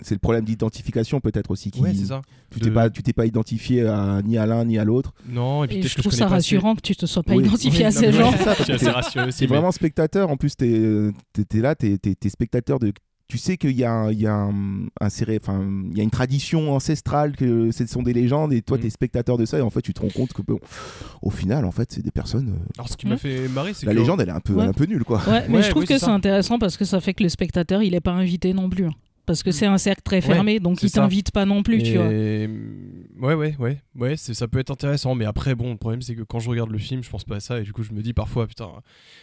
[0.03, 2.21] c'est le problème d'identification peut-être aussi qui Ouais, c'est ça.
[2.51, 5.13] tu De- t'es pas tu t'es pas identifié à- ni à l'un ni à l'autre
[5.27, 7.33] Non, et puis Et je que trouve je ça rassurant que tu te sois pas
[7.33, 7.43] Oui.
[7.45, 8.31] identifié Oui, à non, ces gens.
[8.33, 10.29] c'est ça, Je suis assez rassuré aussi, T'es mais- vraiment spectateur.
[10.29, 12.93] En plus, t'es es, là, t'es es, spectateur de.
[13.29, 16.01] Tu sais qu'il y a, un- il y a un, un séré- enfin, il y
[16.01, 18.61] a une tradition ancestrale, que ce sont des légendes, et Mm.
[18.63, 20.59] toi, t'es spectateur de ça, et en fait, tu te rends compte que, bon,
[21.21, 22.49] au final, en fait, c'est des personnes.
[22.49, 24.53] euh, Alors, ce qui m'a fait marrer, c'est La que- légende, elle est un peu,
[24.53, 24.65] Ouais.
[24.65, 25.17] un peu nulle, quoi.
[25.27, 27.29] Ouais, mais Ouais, je trouve oui, que c'est intéressant parce que ça fait que le
[27.29, 28.85] spectateur, il est pas invité non plus.
[28.87, 28.93] hein.
[29.25, 31.95] Parce que c'est un cercle très fermé, Ouais, donc il t'invite pas non plus, tu
[31.95, 32.11] vois.
[32.11, 32.49] Et-
[33.21, 36.23] Ouais, ouais, ouais, ouais, ça peut être intéressant, mais après, bon, le problème c'est que
[36.23, 38.01] quand je regarde le film, je pense pas à ça, et du coup, je me
[38.01, 38.67] dis parfois, putain,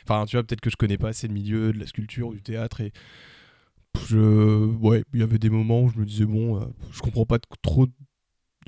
[0.08, 2.40] enfin, tu vois, peut-être que je connais pas assez le milieu de la sculpture, du
[2.40, 2.92] théâtre, et
[4.08, 7.26] je, ouais, il y avait des moments où je me disais, bon, euh, je comprends
[7.26, 7.86] pas trop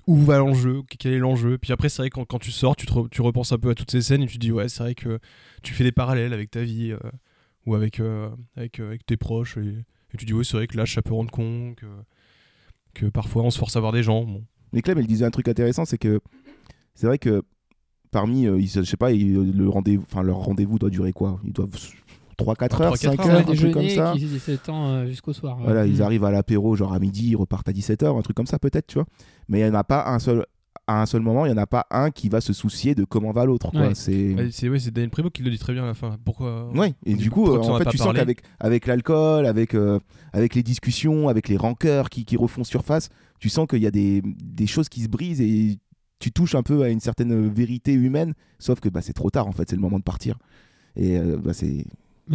[0.06, 1.58] où va l'enjeu, quel est l'enjeu.
[1.58, 3.74] Puis après, c'est vrai quand, quand tu sors, tu, te tu repenses un peu à
[3.74, 5.18] toutes ces scènes et tu te dis, ouais, c'est vrai que
[5.62, 7.11] tu fais des parallèles avec ta vie euh,
[7.66, 9.56] ou avec, euh, avec, avec tes proches.
[9.58, 9.85] Et,
[10.18, 11.87] tu dis, oui, c'est vrai que là, ça peut rendre compte que,
[12.94, 14.24] que parfois on se force à voir des gens.
[14.24, 14.44] Bon.
[14.72, 16.20] Mais Clem, elle disait un truc intéressant, c'est que
[16.94, 17.42] c'est vrai que
[18.11, 21.40] parmi, je sais pas, le rendez-vous, enfin leur rendez-vous doit durer quoi?
[21.44, 21.70] Ils doivent
[22.38, 24.14] 3-4 heures, 5 Ouais, heures, un truc comme ça.
[24.16, 25.58] qui s'étend euh, jusqu'au soir.
[25.58, 25.64] ouais.
[25.64, 26.02] Voilà, ils Mm.
[26.02, 28.86] arrivent à l'apéro genre à midi, ils repartent à 17h, un truc comme ça peut-être,
[28.86, 29.06] tu vois.
[29.48, 30.44] Mais il n'y en a pas un seul
[30.88, 33.04] à un seul moment, il n'y en a pas un qui va se soucier de
[33.04, 33.70] comment va l'autre.
[33.70, 33.80] quoi.
[33.82, 33.94] Ouais.
[33.94, 36.16] C'est Ouais, c'est ouais, c'est Daniel Prévost qui le dit très bien à la fin.
[36.24, 40.00] Pourquoi Ouais, et du coup, euh, en fait, tu sens qu'avec avec l'alcool, avec, euh,
[40.32, 43.90] avec les discussions, avec les rancœurs qui, qui refont surface, tu sens qu'il y a
[43.92, 45.78] des, des choses qui se brisent et
[46.18, 49.46] tu touches un peu à une certaine vérité humaine, sauf que bah, c'est trop tard
[49.46, 50.36] en fait, c'est le moment de partir.
[50.96, 51.84] Et euh, bah, c'est.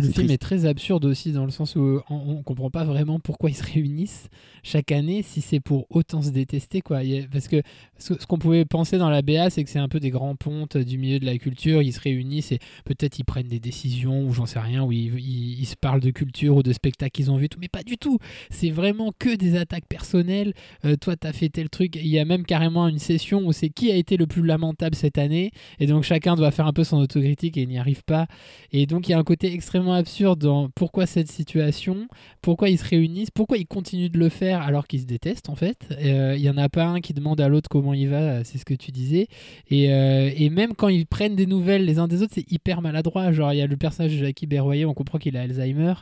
[0.01, 0.31] Le film triste.
[0.31, 3.55] est très absurde aussi dans le sens où on, on comprend pas vraiment pourquoi ils
[3.55, 4.29] se réunissent
[4.63, 6.99] chaque année si c'est pour autant se détester quoi.
[7.31, 7.62] Parce que
[7.97, 10.36] ce, ce qu'on pouvait penser dans la BA c'est que c'est un peu des grands
[10.36, 14.23] pontes du milieu de la culture, ils se réunissent et peut-être ils prennent des décisions
[14.25, 17.12] ou j'en sais rien, où ils, ils- ils se parlent de culture ou de spectacles
[17.12, 18.17] qu'ils ont vu, tout, mais pas du tout.
[18.49, 20.53] C'est vraiment que des attaques personnelles.
[20.86, 21.95] Euh, toi t'as fait tel truc.
[21.95, 24.95] Il y a même carrément une session où c'est qui a été le plus lamentable
[24.95, 28.03] cette année et donc chacun doit faire un peu son autocritique et il n'y arrive
[28.03, 28.27] pas.
[28.71, 32.08] Et donc il y a un côté extrêmement absurde dans pourquoi cette situation,
[32.41, 35.56] pourquoi ils se réunissent, pourquoi ils continuent de le faire alors qu'ils se détestent en
[35.56, 35.78] fait.
[36.04, 38.58] Euh, Il y en a pas un qui demande à l'autre comment il va, c'est
[38.58, 39.28] ce que tu disais.
[39.69, 42.82] Et, euh, et même quand ils prennent des nouvelles les uns des autres, c'est hyper
[42.82, 43.32] maladroit.
[43.32, 45.93] Genre il y a le personnage de Jackie Berroyer, on comprend qu'il a Alzheimer,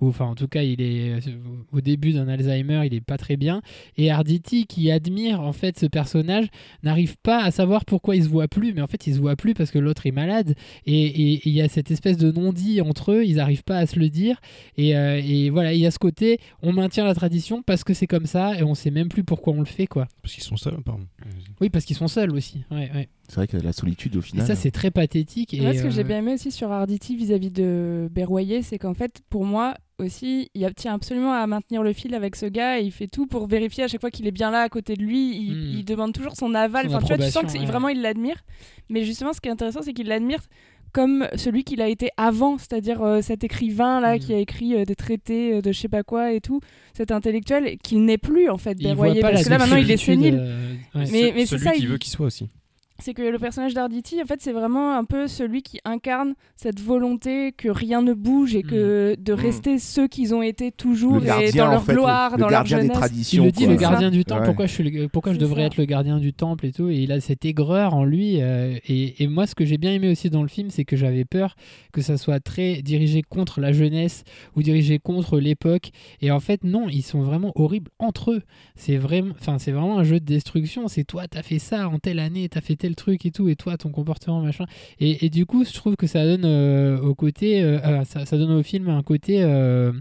[0.00, 1.20] ou enfin en tout cas il est euh,
[1.72, 3.62] au début d'un Alzheimer, il est pas très bien.
[3.96, 6.46] Et Arditi qui admire en fait ce personnage
[6.82, 9.36] n'arrive pas à savoir pourquoi il se voit plus, mais en fait il se voit
[9.36, 10.54] plus parce que l'autre est malade.
[10.86, 13.98] Et il y a cette espèce de non-dit entre eux, ils n'arrivent pas à se
[13.98, 14.40] le dire.
[14.76, 17.94] Et, euh, et voilà, il y a ce côté, on maintient la tradition parce que
[17.94, 20.06] c'est comme ça et on sait même plus pourquoi on le fait, quoi.
[20.22, 21.06] Parce qu'ils sont seuls, pardon.
[21.60, 22.64] Oui, parce qu'ils sont seuls aussi.
[22.70, 23.08] Ouais, ouais.
[23.28, 24.46] C'est vrai que la solitude au Et final.
[24.46, 25.54] ça, c'est très pathétique.
[25.54, 28.78] Et, Moi, ce que euh, j'ai bien aimé aussi sur Arditi vis-à-vis de Berroyer, c'est
[28.78, 32.80] qu'en fait, pour moi aussi, il tient absolument à maintenir le fil avec ce gars
[32.80, 34.94] et il fait tout pour vérifier à chaque fois qu'il est bien là à côté
[34.94, 35.36] de lui.
[35.38, 35.78] Il, Mm.
[35.78, 36.90] il demande toujours son aval.
[36.90, 37.64] Son Enfin, tu, vois, tu sens que ouais.
[37.64, 38.36] vraiment il l'admire.
[38.90, 40.40] Mais justement, ce qui est intéressant, c'est qu'il l'admire
[40.94, 44.18] comme celui qu'il a été avant, c'est-à-dire euh, cet écrivain là Mm.
[44.20, 46.60] qui a écrit euh, des traités euh, de je sais pas quoi et tout,
[46.96, 49.58] cet intellectuel qu'il n'est plus en fait il voit Berroyer pas parce la que là
[49.58, 50.38] maintenant il est sénile.
[50.40, 50.76] euh, ouais.
[50.94, 52.48] Mais- Ce- mais c'est celui ça, qui il- veut qu'il soit aussi.
[53.00, 56.80] C'est que le personnage d'Arditi, en fait, c'est vraiment un peu celui qui incarne cette
[56.80, 59.36] volonté que rien ne bouge et que de Mm.
[59.36, 62.38] rester ceux qu'ils ont été toujours Le et gardien, dans en leur fait, gloire, le,
[62.38, 62.96] dans le leur gardien des jeunesse.
[62.96, 63.44] Il traditions.
[63.44, 63.72] le dit, quoi.
[63.72, 64.44] le gardien du temps, Ouais.
[64.44, 65.66] pourquoi, je, suis le- pourquoi je C'est devrais ça.
[65.66, 66.88] être le gardien du temple et tout?
[66.88, 68.40] Et il a cette aigreur en lui.
[68.40, 70.96] euh, et, et moi, ce que j'ai bien aimé aussi dans le film, c'est que
[70.96, 71.56] j'avais peur
[71.92, 74.22] que ça soit très dirigé contre la jeunesse
[74.56, 75.90] ou dirigé contre l'époque.
[76.20, 78.42] Et en fait, non, ils sont vraiment horribles entre eux.
[78.76, 80.86] C'est vraiment, enfin, c'est vraiment un jeu de destruction.
[80.88, 83.56] C'est toi, t'as fait ça en telle année, t'as fait tel truc et tout, et
[83.56, 84.66] toi, ton comportement, machin.
[85.00, 88.36] Et, et du coup, je trouve que ça donne euh, au côté, euh, ah, ça,
[88.36, 89.42] donne au film un côté.
[89.42, 89.92] euh,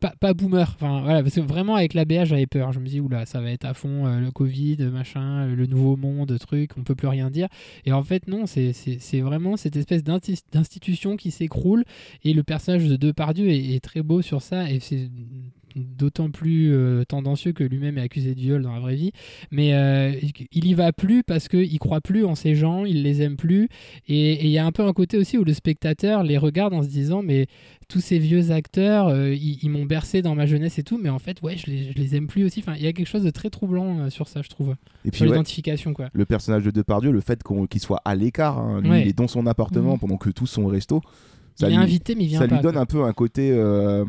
[0.00, 2.86] pas, pas boomer, enfin voilà, parce que vraiment avec la BA j'avais peur, je me
[2.86, 6.82] dis oula ça va être à fond le Covid, machin, le nouveau monde, truc, on
[6.84, 7.48] peut plus rien dire.
[7.84, 8.72] Et en fait non, c'est-
[9.20, 11.84] vraiment cette espèce d'insti- d'institution qui s'écroule
[12.24, 15.10] et le personnage de Depardieu est, est très beau sur ça et c'est
[15.76, 19.12] d'autant plus euh, tendancieux que lui-même est accusé de viol dans la vraie vie.
[19.50, 20.12] Mais euh,
[20.52, 23.68] il y va plus parce qu'il croit plus en ces gens, il les aime plus.
[24.08, 26.82] Et il y a un peu un côté aussi où le spectateur les regarde en
[26.82, 27.46] se disant mais
[27.88, 31.08] tous ces vieux acteurs, euh, ils, ils m'ont bercé dans ma jeunesse et tout, mais
[31.08, 32.60] en fait ouais je les, je les aime plus aussi.
[32.60, 34.76] Enfin il y a quelque chose de très troublant sur ça je trouve.
[35.04, 36.08] Et puis ouais, l'identification quoi.
[36.12, 39.02] le personnage de Depardieu, le fait qu'il soit à l'écart, hein, lui Ouais.
[39.02, 39.98] il est dans son appartement Mhm.
[39.98, 41.00] pendant que tous sont au resto,
[41.60, 42.54] Il est lui, invité mais il vient ça pas.
[42.56, 42.82] lui donne quoi.
[42.82, 44.04] un peu un côté euh,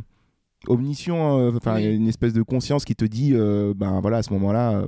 [0.67, 1.95] omniscient, euh, enfin Oui.
[1.95, 4.88] une espèce de conscience qui te dit, euh, ben voilà, à ce moment-là, euh,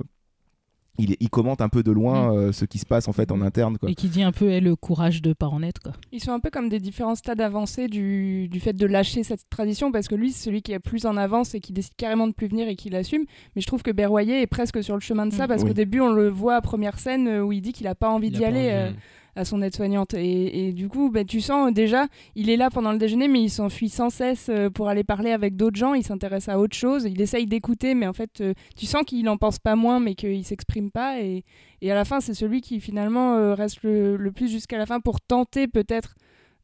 [0.98, 3.32] il, est- il commente un peu de loin euh, ce qui se passe en fait
[3.32, 3.78] en interne.
[3.78, 3.90] Quoi.
[3.90, 5.80] Et qui dit un peu eh, le courage de pas en être.
[5.82, 5.92] Quoi.
[6.12, 9.48] Ils sont un peu comme des différents stades avancés du, du fait de lâcher cette
[9.50, 12.28] tradition parce que lui, c'est celui qui est plus en avance et qui décide carrément
[12.28, 13.24] de plus venir et qui l'assume.
[13.56, 15.48] Mais je trouve que Berroyer est presque sur le chemin de ça Mm.
[15.48, 15.68] parce Oui.
[15.70, 18.30] qu'au début, on le voit à première scène où il dit qu'il a pas envie
[18.30, 18.58] d'y pas aller.
[18.60, 18.90] envie, euh.
[19.36, 20.14] À son aide-soignante.
[20.14, 23.50] Et, du coup, bah, tu sens déjà, il est là pendant le déjeuner, mais il
[23.50, 25.94] s'enfuit sans cesse euh, pour aller parler avec d'autres gens.
[25.94, 27.04] Il s'intéresse à autre chose.
[27.04, 30.14] Il essaye d'écouter, mais en fait, euh, tu sens qu'il en pense pas moins, mais
[30.14, 31.20] qu'il s'exprime pas.
[31.20, 31.44] Et,
[31.80, 34.86] et à la fin, c'est celui qui finalement euh, reste le, le plus jusqu'à la
[34.86, 36.14] fin pour tenter peut-être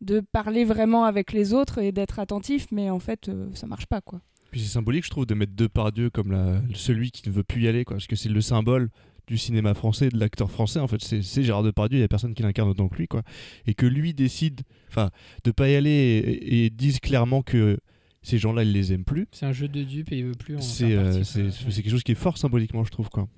[0.01, 4.01] de parler vraiment avec les autres et d'être attentif, mais en fait, ça marche pas,
[4.01, 4.23] quoi.
[4.51, 7.63] Puis c'est symbolique, je trouve, de mettre Depardieu comme la, celui qui ne veut plus
[7.63, 8.91] y aller, quoi, parce que c'est le symbole
[9.31, 11.01] du cinéma français, de l'acteur français, en fait.
[11.03, 13.23] C'est Gérard Depardieu, il n'y a personne qui l'incarne autant que lui, quoi.
[13.67, 15.11] Et que lui décide, enfin,
[15.45, 17.79] de pas y aller et, et dise clairement que
[18.23, 19.27] ces gens-là, il les aime plus.
[19.33, 22.13] C'est un jeu de dupe et il veut plus en C'est euh, quelque chose qui
[22.13, 23.29] est fort symboliquement, je trouve, quoi.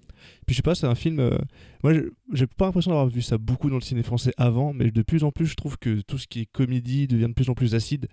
[0.47, 1.21] Puis je sais pas, c'est un film.
[1.21, 1.37] euh,
[1.83, 1.93] moi,
[2.33, 5.25] j'ai pas l'impression d'avoir vu ça beaucoup dans le ciné français avant, mais de plus
[5.25, 7.75] en plus, je trouve que tout ce qui est comédie devient de plus en plus
[7.75, 8.09] acide.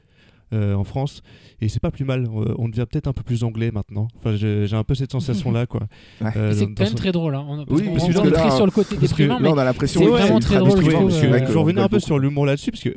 [0.53, 1.21] Euh, en France.
[1.61, 2.25] Et c'est pas plus mal.
[2.25, 4.07] Euh, on devient peut-être un peu plus anglais maintenant.
[4.17, 5.81] Enfin, j'ai un peu cette sensation-là, quoi.
[6.21, 6.31] Ouais.
[6.35, 7.35] Euh, c'est quand même son- très drôle.
[7.35, 7.45] Hein.
[7.47, 9.49] On, Oui, on parce que rentre là, très sur le côté que déprimant, là, mais
[9.49, 11.11] on a l'impression c'est que vraiment c'est très drôle.
[11.51, 12.95] je revenais un peu sur l'humour là-dessus parce que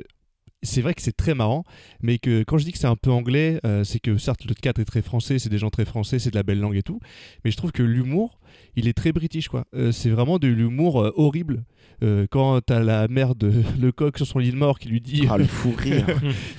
[0.64, 1.64] c'est vrai que c'est très marrant,
[2.02, 4.54] mais que quand je dis que c'est un peu anglais, euh, c'est que certes le
[4.54, 6.82] cadre est très français, c'est des gens très français, c'est de la belle langue et
[6.84, 7.00] tout,
[7.44, 8.38] mais je trouve que l'humour,
[8.76, 9.64] il est très british quoi.
[9.74, 11.64] Euh, c'est vraiment de l'humour euh, horrible.
[12.02, 15.00] Euh, quand t'as la mère de le coq sur son lit de mort qui lui
[15.00, 16.04] dit, Ah, le fou rire.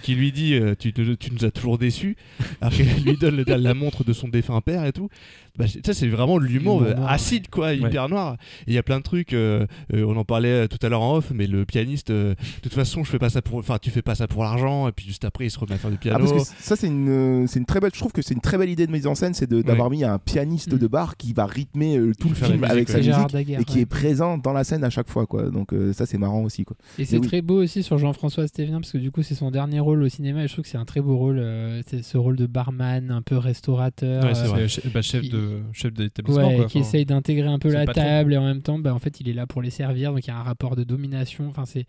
[0.01, 2.15] qui lui dit euh, tu, te- tu nous as toujours déçus,
[2.61, 5.09] alors qu'elle lui donne le- la montre de son défunt père et tout.
[5.57, 8.37] Bah, ça c'est vraiment de l'humour euh, acide quoi, hyper noir.
[8.67, 9.33] Il y a plein de trucs.
[9.33, 12.61] euh, euh, on en parlait tout à l'heure en off, mais le pianiste, euh, de
[12.61, 14.91] toute façon, je fais pas ça pour, enfin tu fais pas ça pour l'argent, et
[14.93, 16.19] puis juste après il se remet à faire du Ah, piano.
[16.25, 18.39] parce que ça c'est une, euh, c'est une très belle, je trouve que c'est une
[18.41, 20.77] très belle idée de mise en scène, c'est d'avoir mis un pianiste Mm.
[20.77, 23.59] de bar qui va rythmer euh, tout le film musique, avec sa Gérard musique Daguerre,
[23.61, 23.81] et qui ouais.
[23.81, 25.49] est présent dans la scène à chaque fois quoi.
[25.49, 26.75] Donc euh, ça c'est marrant aussi quoi.
[26.99, 27.27] Et c'est oui.
[27.27, 30.09] très beau aussi sur Jean-François Stévenien parce que du coup c'est son dernier rôle au
[30.09, 31.39] cinéma et je trouve que c'est un très beau rôle.
[31.39, 34.23] euh, c'est ce rôle de barman, un peu restaurateur.
[34.23, 36.47] Ouais, euh, bah, chef Qui- de chef d'établissement.
[36.47, 38.99] Ouais, qui Enfin, essaye d'intégrer un peu la table et en même temps, bah, en
[38.99, 40.11] fait, il est là pour les servir.
[40.13, 41.47] Donc il y a un rapport de domination.
[41.47, 41.85] Enfin, c'est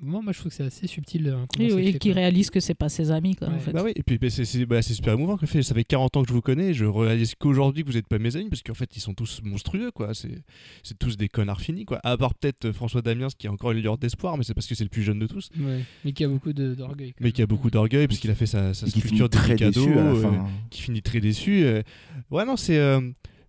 [0.00, 1.28] moi, moi, je trouve que c'est assez subtil.
[1.28, 3.58] hein, Oui, qui réalise que c'est pas ses amis, quoi, en Ouais.
[3.58, 3.72] fait.
[3.72, 5.62] Bah oui, et puis bah, c'est- bah, super émouvant que fait.
[5.62, 8.08] Ça fait 40 ans que je vous connais, et je réalise qu'aujourd'hui que vous n'êtes
[8.08, 10.14] pas mes amis, parce qu'en fait ils sont tous monstrueux, quoi.
[10.14, 10.42] C'est
[10.82, 12.00] c'est tous des connards finis, quoi.
[12.04, 14.66] À part peut-être euh, François Damiens qui a encore une lueur d'espoir, mais c'est parce
[14.66, 15.50] que c'est le plus jeune de tous.
[15.58, 17.14] Ouais, mais qui a beaucoup de- d'orgueil.
[17.20, 20.14] Mais qui a beaucoup d'orgueil, parce qu'il a fait sa, sculpture des très cadeaux, euh,
[20.20, 20.46] fin.
[20.70, 21.64] qui finit très déçu.
[21.64, 21.82] euh.
[22.30, 22.78] Ouais, non, c'est.
[22.78, 23.00] euh,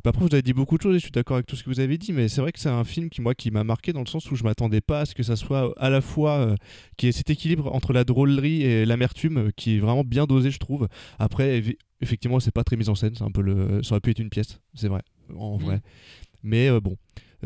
[0.07, 1.69] après, vous avez dit beaucoup de choses et je suis d'accord avec tout ce que
[1.69, 3.93] vous avez dit, mais c'est vrai que c'est un film qui, moi, qui m'a marqué
[3.93, 6.37] dans le sens où je m'attendais pas à ce que ça soit à la fois
[6.37, 6.55] euh,
[6.97, 10.59] qui cet équilibre entre la drôlerie et l'amertume euh, qui est vraiment bien dosé, je
[10.59, 10.87] trouve.
[11.19, 13.81] Après, eff- effectivement, c'est pas très mis en scène, c'est un peu le.
[13.83, 15.01] Ça aurait pu être une pièce, c'est vrai,
[15.35, 15.81] en vrai.
[16.43, 16.95] Mais euh, bon.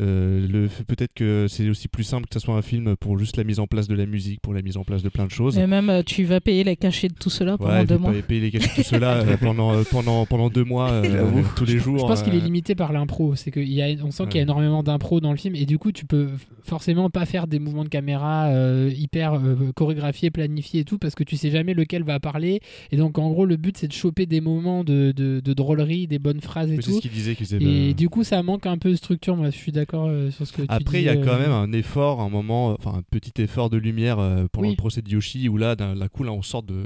[0.00, 3.18] Euh, le fait- peut-être que c'est aussi plus simple que ça soit un film pour
[3.18, 5.26] juste la mise en place de la musique, pour la mise en place de plein
[5.26, 5.58] de choses.
[5.58, 8.10] Et même, euh, tu vas payer les cachets de tout cela pendant Ouais, deux mois.
[8.10, 11.78] payer- payer les cachets tout cela euh, pendant, pendant, pendant deux mois, euh, tous les
[11.78, 11.98] jours.
[11.98, 13.34] Je pense qu'il est limité par l'impro.
[13.34, 15.66] C'est qu'il y a, on sent qu'il y a énormément d'impro dans le film et
[15.66, 16.28] du coup, tu peux
[16.62, 21.14] forcément pas faire des mouvements de caméra euh, hyper euh, chorégraphiés, planifiés et tout parce
[21.14, 22.60] que tu sais jamais lequel va parler.
[22.90, 26.06] Et donc, en gros, le but c'est de choper des moments de, de, de drôlerie,
[26.06, 26.96] des bonnes phrases et oui, c'est tout.
[26.96, 27.34] ce qu'il disait.
[27.34, 29.36] faisait, Et du coup, ça manque un peu de structure.
[29.36, 31.38] Moi, je suis d'accord euh, sur ce que tu Après, il y a quand euh,
[31.38, 34.74] même un effort, un moment, enfin un petit effort de lumière euh, pendant Oui.
[34.74, 36.84] le procès de Yoshi, où là, d'un coup, là, on sort de,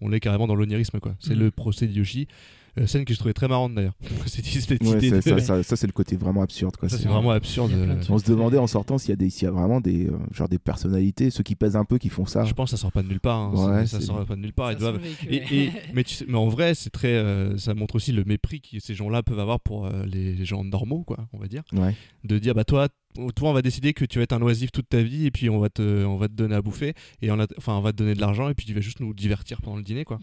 [0.00, 1.14] on est carrément dans l'onirisme, quoi.
[1.20, 1.40] C'est Mhm.
[1.40, 2.34] le procès de Yoshi, euh,
[2.84, 3.94] scène que je trouvais très marrante d'ailleurs.
[4.26, 6.90] cette cette Ouais, idée, c'est- de- ça, ça- ça, c'est le côté vraiment absurde quoi.
[6.90, 7.72] ça, C'est- c'est vraiment absurde.
[7.72, 7.96] Euh.
[8.10, 10.18] On se demandait en sortant s'il y a des, s'il y a vraiment des, euh,
[10.32, 12.44] genre des personnalités, ceux qui pèsent un peu, qui font ça.
[12.44, 13.38] Je pense que ça sort pas de nulle part.
[13.38, 13.78] hein.
[13.80, 14.72] Ouais, ça, sort pas de nulle part.
[14.72, 18.12] Ils doivent, Et, mais, tu sais- mais en vrai, c'est très, euh, ça montre aussi
[18.12, 21.46] le mépris que ces gens-là peuvent avoir pour euh, les gens normaux, quoi, on va
[21.46, 21.62] dire.
[21.72, 21.94] Ouais.
[22.24, 22.88] De dire, bah toi,
[23.34, 25.48] toi, on va décider que tu vas être un oisif toute ta vie et puis
[25.48, 27.92] on va te, on va te donner à bouffer et on, a- enfin, on va
[27.92, 30.18] te donner de l'argent et puis tu vas juste nous divertir pendant le dîner, quoi.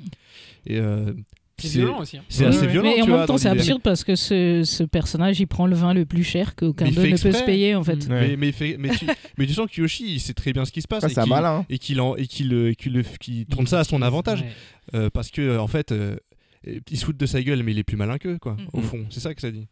[0.67, 1.13] Et euh,
[1.59, 2.17] C'est violent aussi.
[2.17, 2.23] hein.
[2.29, 2.67] C'est Ouais, assez ouais.
[2.67, 2.89] violent.
[2.89, 5.67] Mais tu en vois, même temps, c'est absurde parce que ce, ce personnage, il prend
[5.67, 8.07] le vin le plus cher qu'aucun d'eux ne peut se payer, en fait.
[8.09, 8.29] Ouais.
[8.29, 9.05] Mais, mais, fait- mais, tu,
[9.37, 11.03] mais tu sens que Yoshi, il sait très bien ce qui se passe.
[11.03, 11.57] Et qu'il- malin.
[11.59, 11.65] hein.
[11.69, 14.41] Et qu'il en- et qu'il euh, qu'il le- qu'il tourne ça à son avantage.
[14.41, 14.51] Ouais.
[14.95, 16.17] Euh, parce que, en fait, euh,
[16.65, 18.67] il se fout de sa gueule, mais il est plus malin qu'eux, quoi, Mm.
[18.73, 19.05] au fond.
[19.09, 19.67] C'est ça que ça dit.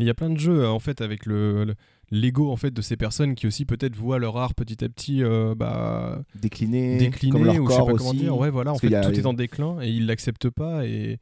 [0.00, 1.74] Il y a plein de jeux en fait avec le le-
[2.10, 5.22] l'ego en fait de ces personnes qui aussi peut-être voient leur art petit à petit
[5.22, 8.18] euh, bah, Décliné, décliner comme leur ou je sais corps pas comment aussi.
[8.18, 8.36] dire.
[8.38, 11.18] Ouais voilà, en fait a- tout est en déclin et ils l'acceptent pas et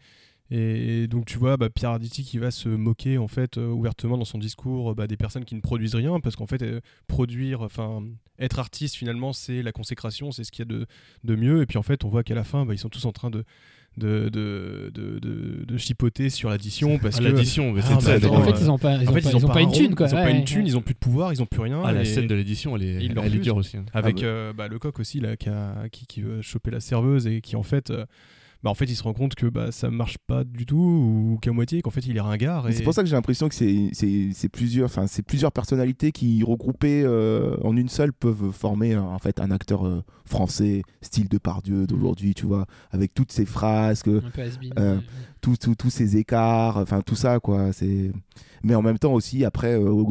[0.49, 4.17] et donc tu vois bah, Pierre Arditi qui va se moquer en fait euh, ouvertement
[4.17, 7.63] dans son discours bah, des personnes qui ne produisent rien parce qu'en fait euh, produire
[7.63, 8.05] enfin
[8.39, 10.87] être artiste finalement c'est la consécration c'est ce qu'il y a de,
[11.25, 13.07] de mieux et puis en fait on voit qu'à la fin bah, ils sont tous
[13.07, 13.43] en train de
[13.97, 17.95] de, de, de, de- chipoter sur l'addition parce Ah, que l'addition, Ah, bah.
[17.97, 19.73] En fait, ils ont pas, ils en ont fait, pas, ils ont pas un une
[19.73, 20.07] thune, quoi.
[20.07, 20.67] Ils ont pas Ouais, une thune, ouais.
[20.69, 21.81] ils ont plus de pouvoir, ils ont plus rien.
[21.85, 23.77] Ah, la scène de l'édition, elle est, ils elle est dure aussi.
[23.77, 23.85] hein.
[23.95, 24.27] avec Ah bah.
[24.27, 27.41] euh, bah, le coq aussi là qui, a- qui, qui veut choper la serveuse et
[27.41, 28.05] qui en fait euh,
[28.63, 31.39] bah, en fait il se rend compte que bah, ça marche pas du tout ou
[31.41, 33.55] qu'à moitié qu'en fait il est ringard et C'est pour ça que j'ai l'impression que
[33.55, 38.51] c'est- c'est c'est plusieurs, enfin, c'est plusieurs personnalités qui regroupées euh, en une seule peuvent
[38.53, 43.31] former en fait un acteur euh, français style de Pardieu d'aujourd'hui, tu vois, avec toutes
[43.33, 44.99] ces phrases, que, Un peu has-been, Euh.
[45.55, 47.73] Tous ces écarts, enfin tout ça quoi.
[47.73, 48.11] C'est
[48.65, 50.03] mais en même temps aussi après euh,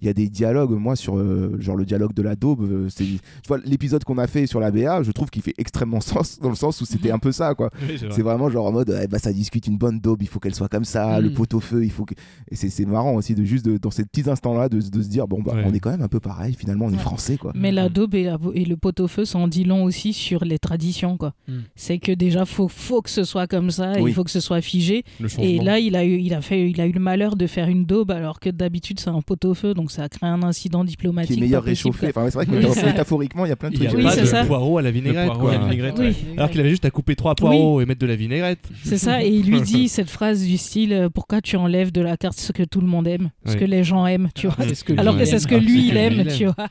[0.00, 0.70] il y a des dialogues.
[0.72, 4.18] Moi sur euh, genre le dialogue de la daube, euh, c'est tu vois l'épisode qu'on
[4.18, 6.84] a fait sur la BA, je trouve qu'il fait extrêmement sens dans le sens où
[6.84, 7.70] c'était un peu ça quoi.
[7.82, 8.14] Oui, c'est vrai.
[8.14, 10.54] C'est vraiment genre en mode, eh bah, ça discute une bonne daube, il faut qu'elle
[10.54, 11.24] soit comme ça, Mm.
[11.24, 12.14] le pot au feu, il faut que.
[12.50, 15.08] Et c'est c'est marrant aussi de juste de- dans ces petits instants-là de, de se
[15.08, 15.64] dire, bon, bah, Ouais.
[15.66, 16.98] on est quand même un peu pareil, finalement, on est Ouais.
[16.98, 17.52] français, quoi.
[17.56, 21.16] Mais la daube et, la- et le pot-au-feu sont dit long aussi sur les traditions,
[21.16, 21.32] quoi.
[21.48, 21.52] Mm.
[21.74, 23.94] C'est que déjà, faut, faut que ce soit comme ça.
[24.00, 24.10] Oui.
[24.10, 25.04] il faut que ce soit soit figé.
[25.38, 27.68] Et là, il a, eu, il, a fait, il a eu le malheur de faire
[27.68, 31.34] une daube alors que d'habitude c'est un pot-au-feu, donc ça a créé un incident diplomatique.
[31.34, 32.08] Qui est meilleur réchauffé.
[32.08, 34.04] Enfin, c'est vrai que Oui, métaphoriquement, il y a plein de Il y trucs.
[34.04, 34.44] a pas de ça.
[34.44, 35.26] poireaux à la vinaigrette.
[35.26, 35.50] poireau quoi.
[35.50, 36.06] à la vinaigrette, Oui.
[36.06, 36.14] ouais.
[36.36, 38.60] Alors qu'il avait juste à couper trois poireaux et mettre de la vinaigrette.
[38.84, 42.00] C'est ça, et il lui dit cette phrase du style euh, Pourquoi tu enlèves de
[42.00, 43.58] la carte ce que tout le monde aime, ce Oui.
[43.60, 44.56] que les gens aiment, tu vois.
[44.74, 46.68] Ce que Alors que c'est ce que que lui il aime, il tu vois.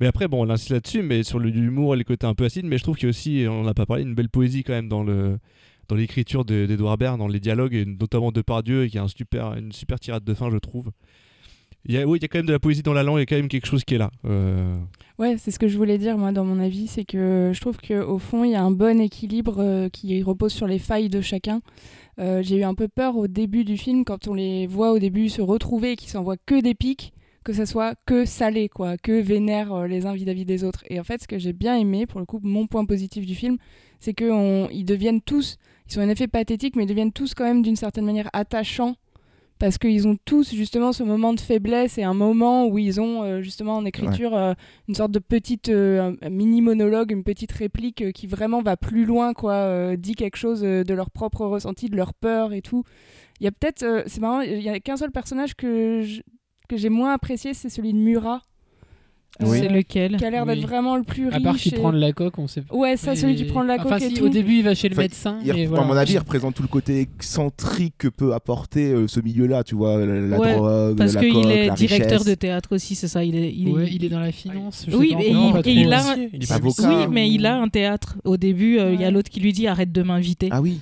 [0.00, 2.44] Mais après, bon, on insiste là-dessus, mais sur le- l'humour et le côté un peu
[2.44, 4.62] acide, mais je trouve qu'il y a aussi, on n'a pas parlé, une belle poésie
[4.64, 5.38] quand même dans le
[5.88, 9.08] dans l'écriture de- d'Edouard Baird, dans les dialogues, et notamment de Pardieu, qui a un
[9.08, 10.90] super, une super tirade de fin, je trouve.
[11.86, 13.16] Il y a, oui, il y a quand même de la poésie dans la langue,
[13.18, 14.10] il y a quand même quelque chose qui est là.
[14.24, 14.74] Euh,
[15.18, 17.76] Ouais, c'est ce que je voulais dire, moi, dans mon avis, c'est que je trouve
[17.76, 21.20] qu'au fond, il y a un bon équilibre euh, qui repose sur les failles de
[21.20, 21.60] chacun.
[22.18, 24.98] Euh, J'ai eu un peu peur au début du film, quand on les voit au
[24.98, 27.12] début se retrouver et qu'ils s'envoient que des pics,
[27.44, 30.82] que ça soit que salé, quoi, que vénère euh, les uns vis-à-vis des autres.
[30.88, 33.34] Et en fait, ce que j'ai bien aimé, pour le coup, mon point positif du
[33.34, 33.58] film,
[34.04, 37.62] c'est qu'ils deviennent tous, ils sont en effet pathétiques, mais ils deviennent tous quand même
[37.62, 38.96] d'une certaine manière attachants
[39.58, 43.22] parce qu'ils ont tous justement ce moment de faiblesse et un moment où ils ont
[43.22, 44.52] euh, justement en écriture euh,
[44.88, 49.32] une sorte de petite euh, mini monologue, une petite réplique qui vraiment va plus loin,
[49.32, 52.84] quoi, dit quelque chose de leur propre ressenti, de leur peur et tout.
[53.40, 56.04] Il y a peut-être, c'est marrant, il y a qu'un seul personnage que
[56.72, 58.42] j'ai moins apprécié, c'est celui de Murat.
[59.42, 59.58] Oui.
[59.58, 60.64] C'est lequel Qui a l'air d'être Oui.
[60.64, 61.34] vraiment le plus riche.
[61.34, 62.74] À part qu'il et- prend de la coque, on sait pas.
[62.74, 64.26] Ouais, ça, celui qui prend de la coque Enfin, et si, tout.
[64.26, 65.38] au début, il va chez le Enfin, médecin.
[65.42, 65.84] Il, et à voilà.
[65.84, 69.74] mon avis, il représente tout le côté excentrique que peut apporter euh, ce milieu-là, tu
[69.74, 72.24] vois, la, la Ouais, drogue, Parce la qu'il est la directeur richesse.
[72.26, 73.24] de théâtre aussi, c'est ça.
[73.24, 74.86] Il est, il est- Ouais, il est dans la finance.
[74.88, 75.28] je Oui, sais pas pas il
[75.94, 76.88] a- il est Avocat.
[76.88, 78.16] Oui, mais il a un théâtre.
[78.24, 80.48] Au début, euh, il y a l'autre qui lui dit arrête de m'inviter.
[80.52, 80.78] Ah oui,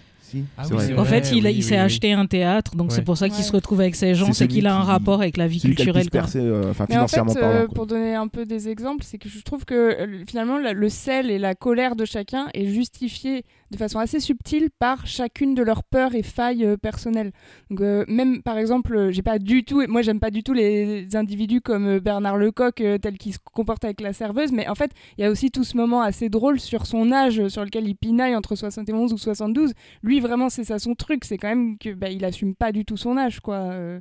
[0.59, 0.99] Ah oui, vrai.
[0.99, 1.85] En fait, il, a- oui, il s'est oui, oui.
[1.85, 2.97] acheté un théâtre, donc Ouais.
[2.97, 3.43] c'est pour ça qu'il Ouais.
[3.45, 6.11] se retrouve avec ces gens, C'est qu'il a un rapport avec la vie culturelle.
[6.11, 9.29] percé, euh, enfin, Mais en fait, euh, pour donner un peu des exemples, c'est que
[9.29, 13.45] je trouve que euh, finalement la- le sel et la colère de chacun est justifié
[13.71, 17.33] de façon assez subtile par chacune de leurs peurs et failles euh, personnelles.
[17.71, 20.53] Donc euh, même par exemple, euh, j'ai pas du tout, moi j'aime pas du tout
[20.53, 24.69] les individus comme euh, Bernard Lecoq euh, tel qu'il se comporte avec la serveuse, mais
[24.69, 27.65] en fait il y a aussi tout ce moment assez drôle sur son âge, sur
[27.65, 29.73] lequel il pinaille entre 71 ou 72.
[30.03, 32.85] Lui vraiment c'est ça son truc, c'est quand même que bah, il assume pas du
[32.85, 33.57] tout son âge quoi.
[33.57, 34.01] Euh,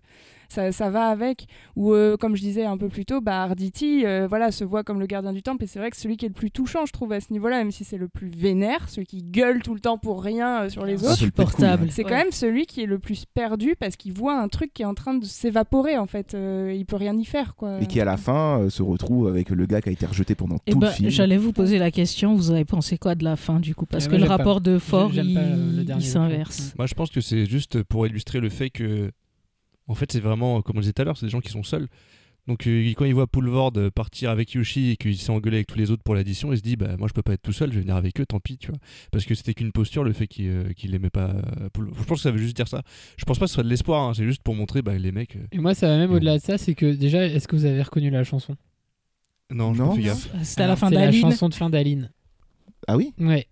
[0.51, 1.45] ça, ça va avec.
[1.75, 4.83] Ou euh, comme je disais un peu plus tôt, bah, Arditi euh, voilà, se voit
[4.83, 6.85] comme le gardien du temple et c'est vrai que celui qui est le plus touchant,
[6.85, 9.73] je trouve, à ce niveau-là, même si c'est le plus vénère, celui qui gueule tout
[9.73, 11.15] le temps pour rien euh, sur les autres.
[11.15, 12.03] c'est le Ouais.
[12.03, 14.85] quand même celui qui est le plus perdu parce qu'il voit un truc qui est
[14.85, 16.33] en train de s'évaporer en fait.
[16.33, 17.79] Euh, il peut rien y faire quoi.
[17.81, 20.35] Et qui à la fin euh, se retrouve avec le gars qui a été rejeté
[20.35, 21.09] pendant Eh tout ben, le film.
[21.09, 23.85] J'allais vous poser la question, vous avez pensé quoi de la fin du coup?
[23.85, 24.37] Parce que le pas.
[24.37, 26.73] rapport de Fort, il, il s'inverse.
[26.77, 29.11] Moi, je pense que c'est juste pour illustrer le fait que,
[29.87, 31.63] en fait, c'est vraiment, comme on disait tout à l'heure, c'est des gens qui sont
[31.63, 31.87] seuls.
[32.47, 35.67] Donc, euh, quand il voit Poulvord euh, partir avec Yoshi et qu'il s'est engueulé avec
[35.67, 37.53] tous les autres pour l'addition, il se dit, bah, moi, je peux pas être tout
[37.53, 38.79] seul, je vais venir avec eux, tant pis, tu vois.
[39.11, 41.93] Parce que c'était qu'une posture, le fait qu'il euh, aimait pas euh, Poulvord.
[41.99, 42.81] Je pense que ça veut juste dire ça.
[43.17, 45.11] Je pense pas que ce soit de l'espoir, hein, c'est juste pour montrer, bah, les
[45.11, 45.35] mecs.
[45.35, 47.65] euh, Et moi, ça va même au-delà de ça, c'est que déjà, est-ce que vous
[47.65, 48.55] avez reconnu la chanson?
[49.51, 49.95] Non, je Non.
[50.41, 51.21] C'était à la fin C'est la d'Aline.
[51.21, 52.09] chanson de fin d'Aline.
[52.87, 53.13] Ah oui?
[53.19, 53.45] Ouais.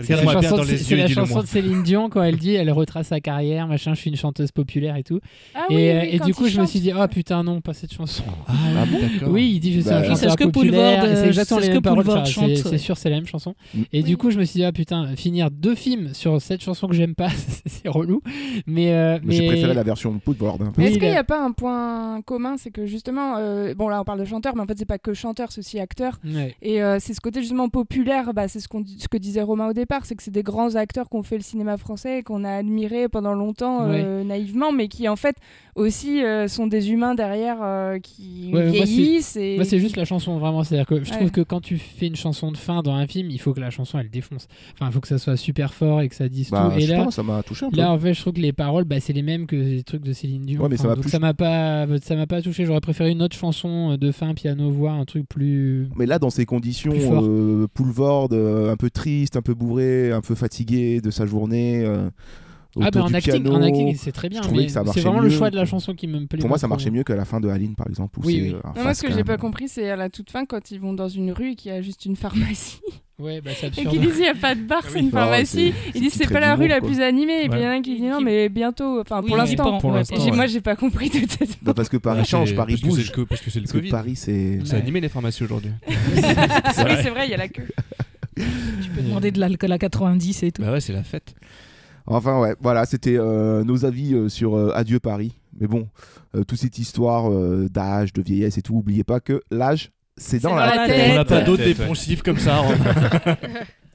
[0.00, 2.54] C'est la, chanson, dans de, les yeux la chanson de Céline Dion quand elle dit,
[2.54, 5.20] elle retrace sa carrière, machin, je suis une chanteuse populaire et tout.
[5.54, 7.44] Ah et oui, euh, oui, et quand du coup, je me suis dit, oh putain,
[7.44, 8.24] non, pas cette chanson.
[8.48, 8.54] Ah,
[8.90, 9.20] oui.
[9.26, 11.04] Oui, il dit, je suis Bah, un chanteur ce populaire.
[11.04, 12.26] Et c'est euh, exactement les ce mêmes que paroles.
[12.26, 13.54] C'est sûr, c'est la même chanson.
[13.74, 13.82] Mm.
[13.92, 16.88] Et du coup, je me suis dit, ah putain, finir deux films sur cette chanson
[16.88, 17.28] que j'aime pas,
[17.66, 18.20] c'est relou.
[18.66, 20.20] Mais, euh, Mais J'ai préféré la version de.
[20.26, 24.00] Oui, Est-ce qu'il n'y a pas un point commun C'est que justement, euh, bon là
[24.00, 26.18] on parle de chanteur, mais en fait c'est pas que chanteur, c'est aussi acteur.
[26.62, 30.04] Et euh, c'est ce côté justement populaire, bah, c'est ce, que disait Romain au départ,
[30.06, 32.50] c'est que c'est des grands acteurs qui ont fait le cinéma français et qu'on a
[32.52, 35.36] admiré pendant longtemps euh, naïvement, mais qui en fait
[35.76, 39.36] aussi euh, sont des humains derrière euh, qui Ouais, mais moi, c'est- vieillissent.
[39.36, 40.62] et Moi, c'est juste la chanson, vraiment.
[40.62, 41.30] C'est-à-dire que je trouve Ouais.
[41.30, 43.70] que quand tu fais une chanson de fin dans un film, il faut que la
[43.70, 44.46] chanson elle défonce.
[44.74, 46.80] Enfin, il faut que ça soit super fort et que ça dise Bah, tout.
[46.80, 47.76] Et là, pas, ça m'a touché un peu.
[47.76, 50.02] là, en fait, je trouve que les paroles, bah, c'est les mêmes que les trucs
[50.02, 50.62] de Céline Dion.
[50.62, 52.64] Ouais, mais ça Enfin, m'a donc plus- ça m'a pas, ça m'a pas touché.
[52.64, 55.88] J'aurais préféré une autre chanson de fin, piano voix, un truc plus.
[55.96, 57.24] Mais là, dans ces conditions, Plus fort.
[57.24, 61.82] euh, Poulvord, euh, un peu triste, un peu bourré, un peu fatigué de sa journée.
[61.84, 62.08] euh,
[62.80, 63.52] Ah, mais en du acting, piano.
[63.56, 64.42] en acting, c'est très bien.
[64.42, 66.40] je trouvais mais que ça c'est vraiment le choix de la chanson qui me plaît.
[66.40, 68.18] Pour moi, ça marchait mieux que la fin de Aline, par exemple.
[68.18, 68.54] Où Oui, c'est, oui.
[68.54, 70.70] euh, un Non, moi, ce que j'ai pas compris, c'est à la toute fin quand
[70.72, 72.80] ils vont dans une rue et qu'il y a juste une pharmacie
[73.20, 75.18] Ouais, bah, c'est et qu'ils disent il n'y a pas de bar, c'est une Ah,
[75.20, 75.72] pharmacie.
[75.72, 77.44] c'est- Ils disent c'est c'est pas la rue la plus animée.
[77.44, 79.78] Et puis il y en a qui dit non, qui- mais bientôt, enfin pour l'instant.
[80.32, 81.62] Moi, j'ai pas compris toute cette.
[81.62, 83.12] Bah, parce que Paris change, c'est- Paris c'est bouge.
[83.28, 83.90] Parce que c'est le Parce que Covid.
[83.90, 84.58] Paris, c'est.
[84.64, 85.70] Ça a animé les pharmacies aujourd'hui.
[85.86, 85.94] oui,
[87.02, 87.68] c'est vrai, il y a la queue.
[88.94, 90.62] Peux demander de l'alcool à 90 et tout.
[90.62, 91.34] Bah ouais, c'est la fête.
[92.06, 95.32] Enfin, ouais, voilà, c'était euh, nos avis euh, sur euh, Adieu Paris.
[95.58, 95.88] Mais bon,
[96.34, 100.40] euh, toute cette histoire euh, d'âge, de vieillesse et tout, oubliez pas que l'âge, c'est
[100.42, 100.96] dans, dans la, la tête.
[100.96, 101.10] tête.
[101.12, 101.74] On n'a pas d'autres ouais.
[101.86, 102.60] poncifs comme ça.
[102.60, 103.36] hein.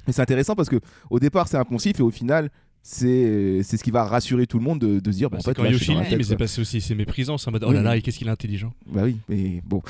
[0.07, 0.77] Mais c'est intéressant parce que
[1.11, 2.49] au départ, c'est impensif et au final,
[2.81, 5.41] c'est c'est ce qui va rassurer tout le monde de, de se dire, Bah, bon,
[5.41, 7.37] en fait, quand là, Yoshi dit, mais c'est passé aussi, c'est méprisant.
[7.37, 8.73] C'est en mode, oh là là, et qu'est-ce qu'il est intelligent.
[8.87, 9.81] Bah oui, mais bon.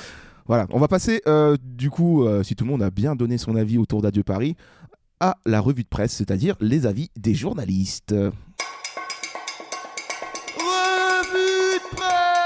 [0.46, 3.38] Voilà, on va passer, euh, du coup, euh, si tout le monde a bien donné
[3.38, 4.56] son avis autour d'Adieu Paris,
[5.20, 8.14] à la revue de presse, c'est-à-dire les avis des journalistes.
[10.58, 12.38] Revue de presse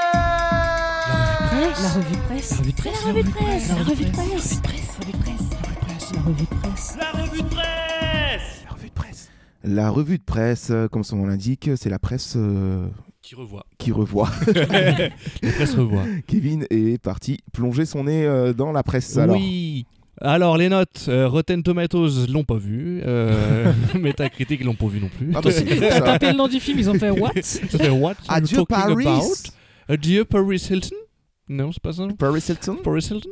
[1.82, 2.58] La revue de presse.
[3.00, 3.70] La revue de presse.
[3.70, 4.60] La revue de presse.
[4.60, 4.94] La revue de presse.
[5.00, 5.38] La revue de presse.
[5.54, 6.96] La revue de presse.
[6.98, 9.30] La revue de presse La revue de presse.
[9.64, 12.88] La revue de presse, euh, comme son nom l'indique, c'est la presse euh,
[13.22, 13.66] Qui revoit.
[13.78, 14.30] qui revoit.
[14.56, 15.10] La
[15.52, 16.04] presse revoit.
[16.28, 19.18] Kevin est parti plonger son nez euh, dans la presse.
[19.18, 19.86] Alors, Oui.
[20.22, 25.10] Alors les notes, euh, Rotten Tomatoes l'ont pas vu, euh, Metacritic l'ont pas vu non
[25.10, 25.32] plus.
[25.34, 26.02] Ah bah, c'est ça.
[26.02, 27.32] tapé le nom du film, ils ont fait what?
[27.42, 29.08] Ça fait what are you Adieu talking Paris.
[29.08, 29.34] about?
[29.90, 30.96] Adieu Paris Hilton?
[31.50, 32.08] Non, c'est pas ça.
[32.18, 32.78] Paris Hilton?
[32.84, 33.30] Paris Hilton.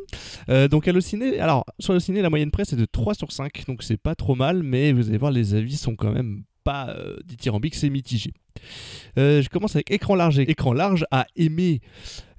[0.49, 3.83] Euh, donc Allociné, alors sur Allociné, la moyenne presse est de 3 sur 5, donc
[3.83, 7.15] c'est pas trop mal, mais vous allez voir, les avis sont quand même pas euh,
[7.25, 8.33] dithyrambiques, c'est mitigé.
[9.17, 10.39] Euh, je commence avec Écran Large.
[10.39, 11.79] Écran Large a aimé.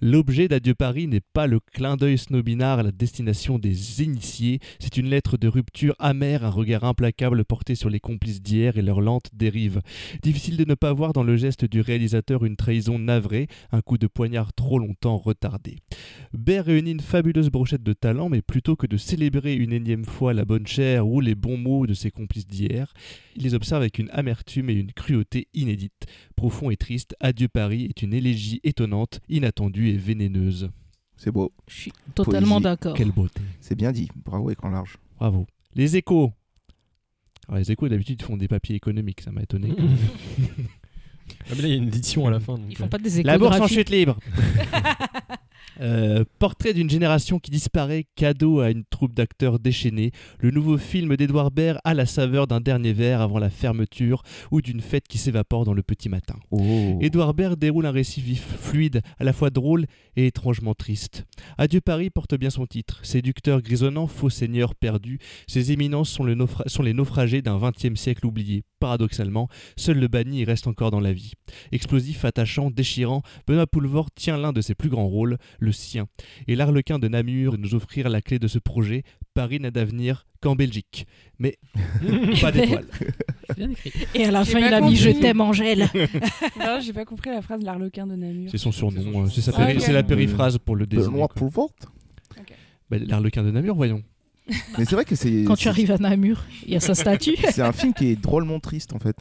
[0.04, 4.58] L'objet d'Adieu Paris n'est pas le clin d'œil snobinard à la destination des initiés.
[4.80, 8.82] C'est une lettre de rupture amère, un regard implacable porté sur les complices d'hier et
[8.82, 9.80] leur lente dérive.
[10.20, 13.96] Difficile de ne pas voir dans le geste du réalisateur une trahison navrée, un coup
[13.96, 15.76] de poignard trop longtemps retardé.
[16.32, 20.34] Baird réunit une fabuleuse brochette de talent, mais plutôt que de célébrer une énième fois
[20.34, 22.92] la bonne chair ou les bons mots de ses complices d'hier,
[23.36, 26.06] il les observe avec une amertume et une cruauté inédites.
[26.34, 30.70] Profond et triste, Adieu Paris est une élégie étonnante, inattendue vénéneuse.
[31.16, 32.62] C'est beau, Je suis totalement Poésie.
[32.64, 32.94] d'accord.
[32.94, 33.40] Quelle beauté.
[33.60, 34.08] c'est bien dit.
[34.24, 34.96] Bravo, écran large.
[35.18, 35.46] Bravo.
[35.74, 36.32] Les échos.
[37.48, 39.74] Alors, les échos, d'habitude, font des papiers économiques, ça m'a étonné.
[41.50, 42.54] Ah, mais là, il y a une édition à la fin.
[42.54, 44.18] donc, Ils font euh, pas des La bourse en chute libre.
[45.80, 51.16] Euh, portrait d'une génération qui disparaît, cadeau à une troupe d'acteurs déchaînés, le nouveau film
[51.16, 55.16] d'Edouard Baird a la saveur d'un dernier verre avant la fermeture ou d'une fête qui
[55.18, 56.36] s'évapore dans le petit matin.
[56.50, 56.98] Oh.
[57.00, 61.24] Édouard Baird déroule un récit vif, fluide, à la fois drôle et étrangement triste.
[61.56, 63.00] Adieu Paris porte bien son titre.
[63.02, 67.98] Séducteur grisonnant, faux seigneur perdu, ces éminences sont, le naufra- sont les naufragés d'un XXe
[67.98, 68.62] siècle oublié.
[68.78, 71.32] Paradoxalement, seul le banni y reste encore dans la vie.
[71.72, 76.06] Explosif, attachant, déchirant, Benoît Poulvord tient l'un de ses plus grands rôles, le sien.
[76.48, 79.02] Et l'arlequin de Namur de nous offrir la clé de ce projet.
[79.34, 81.06] Paris n'a d'avenir qu'en Belgique.
[81.38, 81.58] Mais
[82.40, 82.86] pas d'étoile.
[84.14, 85.88] Et à la fin, il a mis Je t'aime, Angèle.
[86.58, 88.50] Non, j'ai pas compris la phrase l'arlequin de Namur.
[88.50, 89.82] C'est son surnom, euh, c'est sa Ah, péri- ok.
[89.82, 91.10] c'est la périphrase pour le désigner.
[91.12, 91.28] Benoît.
[91.28, 91.70] Poulvord?
[92.90, 94.02] Bah, L'arlequin de Namur, voyons.
[94.76, 95.44] Mais c'est vrai que c'est.
[95.44, 97.36] Quand tu c'est- arrives à Namur, il y a sa statue.
[97.52, 99.16] C'est un film qui est drôlement triste en fait.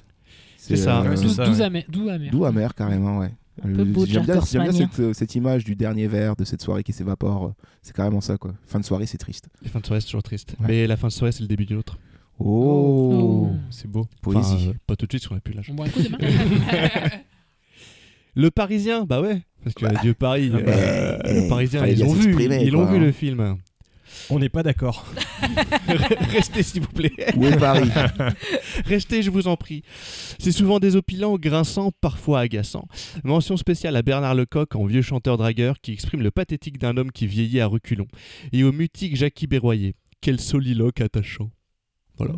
[0.64, 1.04] C'est ça.
[1.16, 1.62] C'est D'où ouais.
[1.62, 1.84] amer.
[1.90, 2.32] D'où amer.
[2.32, 3.32] Doux amer carrément, ouais.
[3.66, 4.90] Euh, beau J'aime bien, Jack j'aime bien Horsemanien.
[4.92, 7.46] cette, euh, cette image du dernier verre de cette soirée qui s'évapore.
[7.48, 8.54] euh, C'est carrément ça quoi.
[8.66, 9.50] Fin de soirée, c'est triste.
[9.64, 10.56] Les fins de soirée, c'est toujours triste.
[10.60, 10.68] Ouais.
[10.68, 11.98] Mais la fin de soirée, c'est le début d'une autre.
[12.40, 13.52] Oh, Oh.
[13.70, 14.08] C'est beau.
[14.22, 14.54] Poésie.
[14.54, 15.68] Enfin, euh, pas tout de suite, parce qu'on a plus l'âge.
[15.70, 16.18] On boit un coup demain
[18.36, 19.42] Le Parisien, bah ouais.
[19.64, 22.36] Parce que Adieu Paris, Ah bah, euh, le Parisien, ils l'ont vu.
[22.40, 23.00] Ils l'ont vu hein.
[23.00, 23.58] le film.
[24.30, 25.06] On n'est pas d'accord.
[26.32, 27.14] Restez, s'il vous plaît.
[27.36, 27.90] Où est Paris
[28.86, 29.84] Restez, je vous en prie.
[30.40, 32.88] C'est souvent désopilant, grinçant, parfois agaçant.
[33.24, 37.12] Mention spéciale à Bernard Lecoq en vieux chanteur dragueur qui exprime le pathétique d'un homme
[37.12, 38.08] qui vieillit à reculons.
[38.52, 39.96] Et au mutique Jackie Berroyer.
[40.22, 41.50] Quel soliloque attachant.
[42.18, 42.36] Voilà.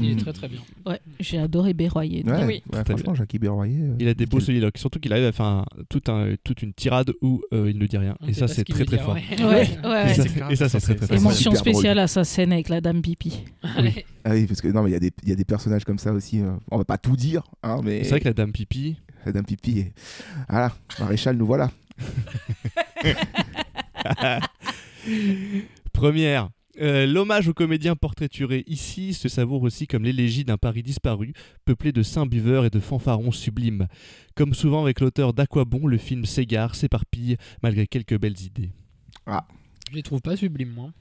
[0.00, 0.60] Il est très très bien.
[0.86, 2.24] Ouais, j'ai adoré Berroyer.
[2.24, 2.62] Ouais, Oui.
[2.72, 3.80] ouais, franchement, Jackie Berroyer.
[3.82, 6.62] euh, Il a des beaux soliloques, surtout qu'il arrive à faire un- tout un- toute
[6.62, 8.16] une tirade où euh, il ne dit rien.
[8.20, 9.16] On Et ça, c'est très très fort.
[9.16, 11.24] Et ça, C'est très très c'est- Et fort.
[11.24, 13.44] mention spéciale à sa scène avec la dame pipi.
[13.62, 15.84] Ah oui, parce que non, mais il y, a des- il y a des personnages
[15.84, 16.40] comme ça aussi.
[16.40, 18.04] euh, on va pas tout dire, hein, mais.
[18.04, 18.96] C'est vrai que la dame pipi,
[19.26, 19.78] Madame Pipi.
[19.80, 19.92] est-
[20.48, 21.70] Voilà, Maréchal, nous voilà.
[25.92, 26.48] Première.
[26.80, 31.32] Euh, L'hommage aux comédiens portraiturés ici se savoure aussi comme l'élégie d'un Paris disparu,
[31.64, 33.86] peuplé de saints buveurs et de fanfarons sublimes.
[34.34, 38.70] Comme souvent avec l'auteur d'Aquabon, le film s'égare, s'éparpille, malgré quelques belles idées.
[39.26, 40.92] Je les trouve pas sublimes, moi.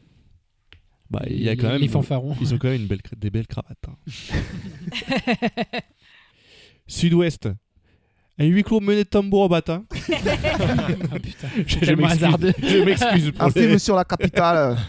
[1.09, 2.35] Bah, il y a Les- quand même, Les fanfarons.
[2.41, 3.87] ils ont quand même une belle, des belles cravates.
[3.87, 3.95] hein.
[6.87, 7.49] Sud-Ouest.
[8.39, 9.83] Un huis clos mené de tambour au matin.
[9.91, 10.87] Ah.
[11.67, 12.53] Je, m'excuse- hasardeux.
[12.61, 14.77] je m'excuse pour Un les- film sur la capitale.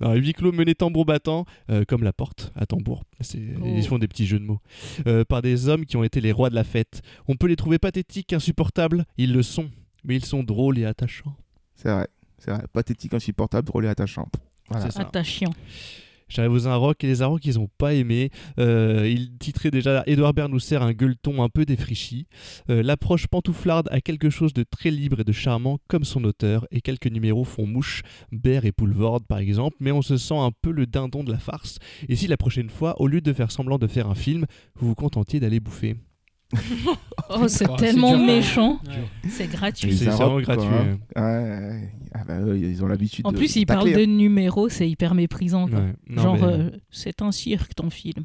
[0.00, 3.02] Non, un huis clos mené tambour battant, euh, comme la porte à tambour.
[3.20, 3.64] C'est- Oh.
[3.66, 4.60] Ils font des petits jeux de mots.
[5.06, 7.00] Euh, par des hommes qui ont été les rois de la fête.
[7.28, 9.04] On peut les trouver pathétiques, insupportables.
[9.16, 9.70] Ils le sont.
[10.04, 11.34] Mais ils sont drôles et attachants.
[11.76, 12.06] C'est vrai,
[12.38, 12.62] c'est vrai.
[12.72, 14.28] Pathétique, insupportable, drôle et attachant.
[14.68, 14.84] Voilà.
[14.86, 15.00] C'est ça.
[15.00, 15.50] Attachant.
[16.28, 18.30] J'arrive aux Arocs et les Arocs ils ont pas aimé.
[18.58, 22.26] Euh, il titrait déjà Edouard sert un gueuleton un peu défrichi.
[22.70, 26.66] Euh, L'approche pantouflarde a quelque chose de très libre et de charmant comme son auteur
[26.70, 28.02] et quelques numéros font mouche,
[28.32, 31.38] Baird et Poulvord par exemple, mais on se sent un peu le dindon de la
[31.38, 31.78] farce.
[32.08, 34.46] Et si la prochaine fois, au lieu de faire semblant de faire un film,
[34.76, 35.96] vous vous contentiez d'aller bouffer?
[37.30, 38.26] Oh, c'est Oh, tellement dur.
[38.26, 38.80] méchant.
[38.86, 39.28] Ouais.
[39.30, 39.96] C'est gratuit.
[39.96, 41.20] c'est Arocs, vraiment quoi, gratuit, hein.
[41.80, 41.90] Ouais.
[42.12, 44.68] Ah bah, eux, ils ont l'habitude En de- plus, de il parle tacler, de numéros,
[44.68, 45.66] c'est hyper méprisant.
[45.68, 45.78] quoi.
[45.80, 45.92] Ouais.
[46.08, 48.24] Non, Genre, mais- euh, c'est un cirque ton film.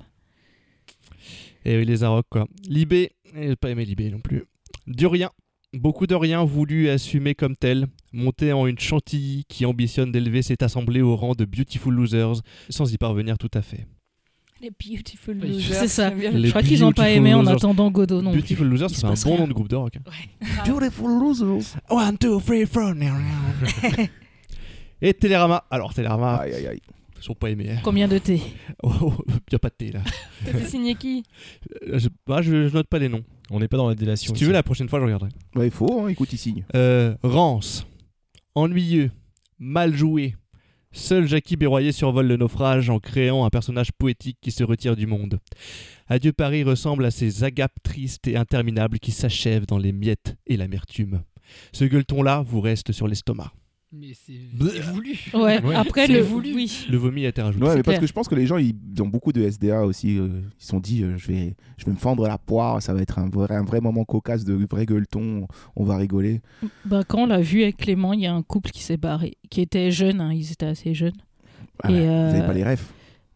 [1.65, 2.47] Et oui, les Arocs, quoi.
[2.67, 4.43] Libé, j'ai pas aimé Libé non plus.
[4.87, 5.29] Du rien.
[5.73, 10.41] Beaucoup de rien voulu et assumé comme tel, monté en une chantilly qui ambitionne d'élever
[10.41, 13.85] cette assemblée au rang de Beautiful Losers, sans y parvenir tout à fait.
[14.61, 15.73] Les Beautiful Losers.
[15.75, 16.11] C'est ça.
[16.17, 17.55] Je crois qu'ils n'ont pas Beautiful aimé en Losers.
[17.55, 18.71] attendant Godot non Beautiful plus.
[18.77, 19.93] Losers, c'est un bon nom de groupe de rock.
[19.97, 20.01] hein.
[20.65, 21.75] Beautiful losers.
[21.89, 22.93] One, two, three, four.
[25.01, 25.63] Et Télérama.
[25.71, 26.81] Alors, Télérama, Aïe, aïe, aïe.
[27.17, 27.71] ils sont pas aimés.
[27.71, 27.79] hein.
[27.83, 28.41] Combien de thé
[28.83, 29.13] Oh, oh,
[29.51, 30.01] y a pas de thé là.
[30.45, 31.23] C'est signé qui
[31.87, 33.23] Euh, Je, bah, je, je note pas les noms.
[33.51, 34.33] On n'est pas dans la délation.
[34.33, 35.29] Si tu veux, la prochaine fois, je regarderai.
[35.55, 36.65] Ouais, il faut, hein, écoute, il signe.
[36.75, 37.87] Euh, Rance,
[38.55, 39.09] ennuyeux,
[39.57, 40.35] mal joué.
[40.91, 45.05] Seul Jackie Berroyer survole le naufrage en créant un personnage poétique qui se retire du
[45.05, 45.39] monde.
[46.07, 50.57] Adieu Paris ressemble à ces agapes tristes et interminables qui s'achèvent dans les miettes et
[50.57, 51.21] l'amertume.
[51.73, 53.51] Ce gueuleton-là vous reste sur l'estomac.
[53.91, 54.33] Mais c'est
[54.91, 55.17] voulu.
[55.33, 56.53] Ouais, Ouais, après c'est le voulu.
[56.53, 56.85] Oui.
[56.91, 57.65] Le vomi a été rajouté.
[57.65, 60.19] Ouais, mais parce que je pense que les gens, ils ont beaucoup de SDA aussi.
[60.19, 62.93] euh, ils se sont dit, euh, je, vais, je vais me fendre la poire, ça
[62.93, 66.41] va être un vrai, un vrai moment cocasse de vrai gueuleton, on va rigoler.
[66.85, 69.37] Bah, quand on l'a vu avec Clément, il y a un couple qui s'est barré,
[69.49, 71.17] qui était jeune, hein, ils étaient assez jeunes.
[71.81, 72.93] Ah Et, euh, Vous n'avez pas les refs.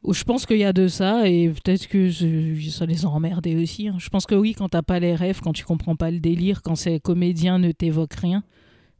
[0.08, 3.56] Je pense qu'il y a de ça et peut-être que je- ça les a emmerdés
[3.56, 3.88] aussi.
[3.88, 3.96] hein.
[4.00, 6.62] Je pense que oui, quand t'as pas les rêves, quand tu comprends pas le délire,
[6.62, 8.44] quand ces comédiens ne t'évoquent rien,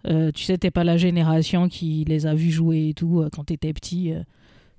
[0.08, 3.30] euh, tu sais, t'es pas la génération qui les a vus jouer et tout euh,
[3.32, 4.12] quand t'étais petit.
[4.14, 4.22] euh,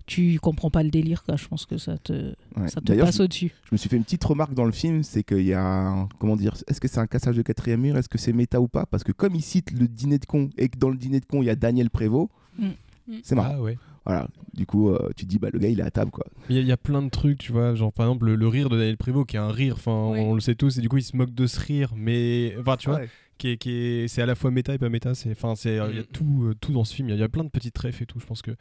[0.06, 1.36] tu comprends pas le délire, quoi.
[1.36, 2.68] Je pense que ça te, Ouais.
[2.68, 3.52] ça te D'ailleurs, passe au-dessus.
[3.64, 6.08] je me suis fait une petite remarque dans le film, c'est qu'il y a, un-
[6.18, 8.68] comment dire, est-ce que c'est un cassage de quatrième mur, est-ce que c'est méta ou
[8.68, 8.84] pas?
[8.84, 11.24] Parce que comme il cite le dîner de con et que dans le dîner de
[11.24, 12.66] con il y a Daniel Prévost, Mm.
[13.08, 13.12] Mm.
[13.22, 13.54] c'est marrant.
[13.56, 13.78] Ah ouais.
[14.04, 14.28] Voilà.
[14.52, 16.26] Du coup, euh, tu te dis, bah le gars il est à table quoi.
[16.50, 18.36] Il y, a- il y a plein de trucs, tu vois, genre par exemple le,
[18.36, 20.82] le rire de Daniel Prévost qui est un rire, enfin on le sait tous, et
[20.82, 23.00] du coup il se moque de ce rire, mais enfin tu vois.
[23.38, 25.74] Qui est, qui est- c'est à la fois méta et pas méta, c'est enfin c'est
[25.74, 26.06] il y a Mm.
[26.12, 27.76] tout euh, tout dans ce film, il y a- il y, a plein de petites
[27.78, 28.52] refs et tout, je pense que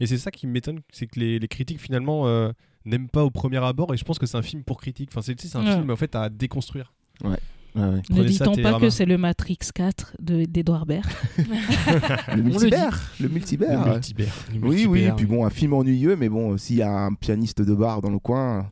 [0.00, 2.50] et c'est ça qui m'étonne, c'est que les, les critiques finalement euh,
[2.84, 5.22] n'aiment pas au premier abord, et je pense que c'est un film pour critique, enfin
[5.22, 5.74] c'est tu sais, c'est un Ouais.
[5.76, 6.92] film en fait à déconstruire.
[7.22, 7.30] Ouais,
[7.76, 8.02] ouais.
[8.10, 11.04] Ne dit-on pas que c'est le Matrix 4 de- d'Edouard Baird
[11.38, 13.84] Le le multibert, le multibert.
[13.86, 14.34] Le multibert.
[14.62, 17.74] Oui, oui, puis bon, un film ennuyeux, mais bon, s'il y a un pianiste de
[17.74, 18.70] bar dans le coin,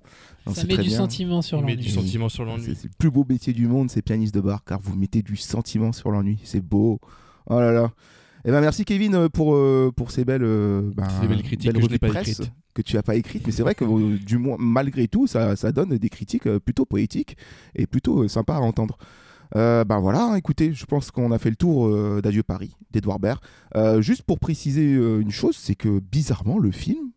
[0.55, 1.85] Ça met du sentiment sur met l'ennui.
[1.85, 2.75] du sentiment sur l'ennui.
[2.77, 5.37] C'est le plus beau métier du monde, c'est pianiste de bar, car vous mettez du
[5.37, 6.39] sentiment sur l'ennui.
[6.45, 7.01] C'est beau.
[7.47, 7.93] Oh là là.
[8.45, 11.73] Eh ben merci Kevin euh, pour, euh, pour ces belles, euh, ben, Ces belles critiques
[11.73, 12.53] que je pas presse écrites.
[12.73, 15.57] que tu as pas écrites, mais c'est vrai que euh, du moins malgré tout, ça,
[15.57, 17.37] ça donne des critiques plutôt poétiques
[17.75, 18.97] et plutôt sympas à entendre.
[19.57, 23.19] Euh, ben voilà, écoutez, je pense qu'on a fait le tour euh, d'Adieu Paris d'Edouard
[23.19, 23.41] Baird.
[23.77, 27.11] Euh, juste pour préciser euh, une chose, c'est que bizarrement le film,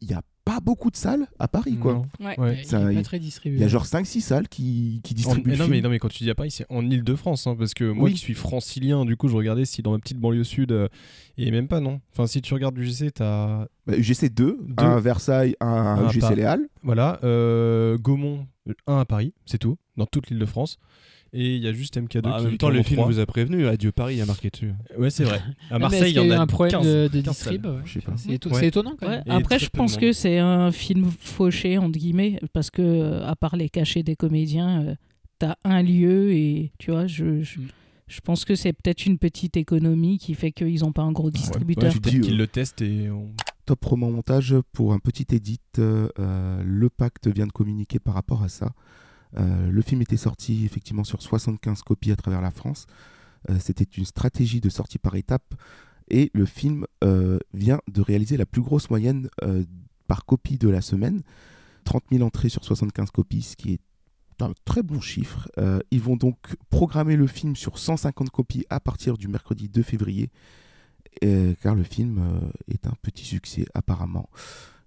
[0.00, 2.02] il n'y a pas beaucoup de salles à Paris quoi.
[2.20, 2.36] Ouais.
[2.58, 3.58] Il Ça, est il- pas très distribué.
[3.58, 5.76] Il y a genre 5-6 salles qui, qui En- distribuent le non, film.
[5.76, 8.04] mais, non, mais quand tu dis à Paris, c'est en Ile-de-France, hein, parce que moi
[8.06, 8.12] Oui.
[8.12, 10.88] qui suis francilien, du coup, je regardais si dans ma petite banlieue sud, euh,
[11.38, 12.00] et même pas, non.
[12.12, 13.66] Enfin, si tu regardes UGC, t'as.
[13.86, 14.84] Bah, UGC 2, Deux.
[14.84, 16.34] un à Versailles, un à Un UGC.
[16.36, 16.60] Léal.
[16.82, 20.78] Voilà, euh, Gaumont, euh, un à Paris, c'est tout, dans toute l'Île-de-France.
[21.36, 23.66] Et il y a juste MK2 Bah, en même temps, le film vous a prévenu.
[23.66, 24.72] Adieu Paris, il y a marqué dessus.
[24.96, 25.40] Ouais, c'est vrai.
[25.70, 27.66] À Ah, Marseille, il y en a a un problème 15, de, de 15 distrib.
[27.66, 27.72] ouais.
[27.84, 28.12] Je sais pas.
[28.16, 28.60] C'est éto- Ouais.
[28.60, 29.36] c'est étonnant quand Ouais, même.
[29.36, 33.56] Après, je pense que c'est un film fauché, entre guillemets, parce que, euh, à part
[33.56, 34.94] les cachets des comédiens, euh,
[35.40, 37.66] t'as un lieu et tu vois, je, je, Mm.
[38.06, 41.26] je pense que c'est peut-être une petite économie qui fait qu'ils n'ont pas un gros
[41.26, 41.84] Ouais, distributeur.
[41.84, 43.32] ouais, Tu peut-être dis, qu'ils euh, le testent et on-
[43.66, 45.58] Top roman montage pour un petit edit.
[45.78, 48.72] euh, euh, le pacte vient de communiquer par rapport à ça.
[49.38, 52.86] Euh, le film était sorti effectivement sur 75 copies à travers la France.
[53.50, 55.54] Euh, C'était une stratégie de sortie par étapes.
[56.08, 59.28] Et le film euh, vient de réaliser la plus grosse moyenne
[60.06, 61.22] par copie de la semaine.
[61.84, 63.80] 30 000 entrées sur 75 copies, ce qui est
[64.40, 65.48] un très bon chiffre.
[65.90, 66.36] Ils vont donc
[66.68, 70.30] programmer le film sur 150 copies à partir du mercredi 2 février,
[71.22, 74.28] car le film est un petit succès apparemment.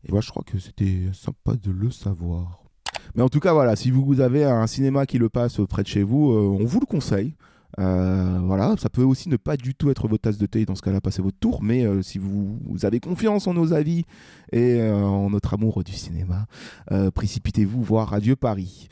[0.04, 2.66] Et moi je crois que c'était sympa de le savoir.
[3.16, 5.88] Mais en tout cas voilà, si vous avez un cinéma qui le passe près de
[5.88, 7.34] chez vous, euh, on vous le conseille.
[7.80, 10.74] Euh, voilà, ça peut aussi ne pas du tout être votre tasse de thé, dans
[10.76, 14.04] ce cas-là, passez votre tour, mais euh, si vous, vous avez confiance en nos avis
[14.52, 16.46] et euh, en notre amour du cinéma,
[16.92, 18.88] euh, précipitez-vous voir Adieu Paris.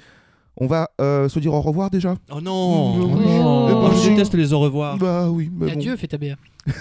[0.57, 2.15] On va euh, se dire au revoir déjà?
[2.31, 3.67] Oh non Oh.
[3.69, 4.09] Eh ben, Oh, Je si.
[4.11, 4.97] déteste les au revoir.
[4.97, 5.71] Bah oui, mais bon.
[5.73, 6.35] Adieu, fais ta BA.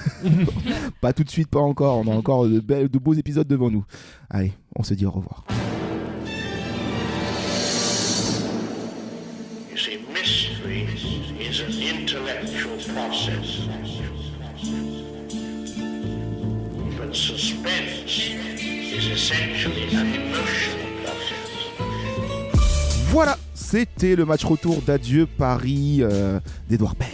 [1.00, 1.98] pas tout de suite, pas encore.
[2.06, 3.84] On a encore de, belles- de beaux épisodes devant nous.
[4.30, 5.44] Allez, on se dit au revoir.
[13.24, 13.68] Process.
[16.98, 18.34] But suspense
[18.92, 21.48] is essentially an emotional process.
[23.10, 27.10] Voilà, c'était le match retour d'adieu Paris euh, d'Edouard Baird.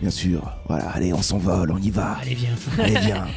[0.00, 0.52] Bien sûr.
[0.68, 2.18] Voilà, allez, on s'envole, on y va.
[2.20, 2.50] Allez, viens.
[2.78, 3.26] Allez, viens.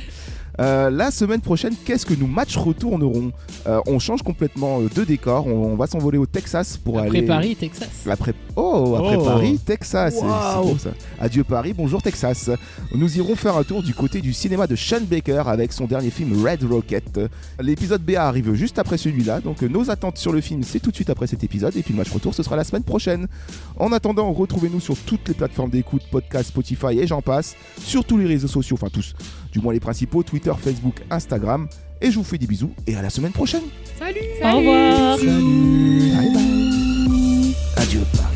[0.61, 3.33] Euh, la semaine prochaine, qu'est-ce que nous match retournerons?
[3.67, 5.47] Euh, On change complètement de décor.
[5.47, 7.27] On, on va s'envoler au Texas pour Après aller.
[7.27, 7.89] Paris, Texas.
[8.09, 9.23] Après, oh, après Oh.
[9.23, 10.15] Paris, Texas.
[10.21, 10.91] Beau, ça.
[11.19, 12.49] Adieu Paris, bonjour Texas.
[12.93, 16.09] Nous irons faire un tour du côté du cinéma de Sean Baker avec son dernier
[16.09, 17.19] film Red Rocket.
[17.59, 20.95] L'épisode BA arrive juste après celui-là, donc nos attentes sur le film, c'est tout de
[20.95, 21.75] suite après cet épisode.
[21.75, 23.27] Et puis le match retour, ce sera la semaine prochaine.
[23.77, 28.17] En attendant, retrouvez-nous sur toutes les plateformes d'écoute, podcast, Spotify et j'en passe, sur tous
[28.17, 29.13] les réseaux sociaux, enfin tous,
[29.51, 31.67] du moins les principaux, Twitter, Facebook, Instagram.
[32.01, 33.63] Et je vous fais des bisous et à la semaine prochaine.
[33.97, 35.17] Salut Au revoir.
[35.17, 37.55] Bye bye.
[37.77, 38.34] Adieu Paris.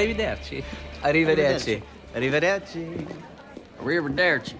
[0.00, 0.64] Arrivederci.
[1.00, 1.82] Arrivederci.
[2.14, 3.06] Arrivederci.
[3.80, 4.56] Arrivederci.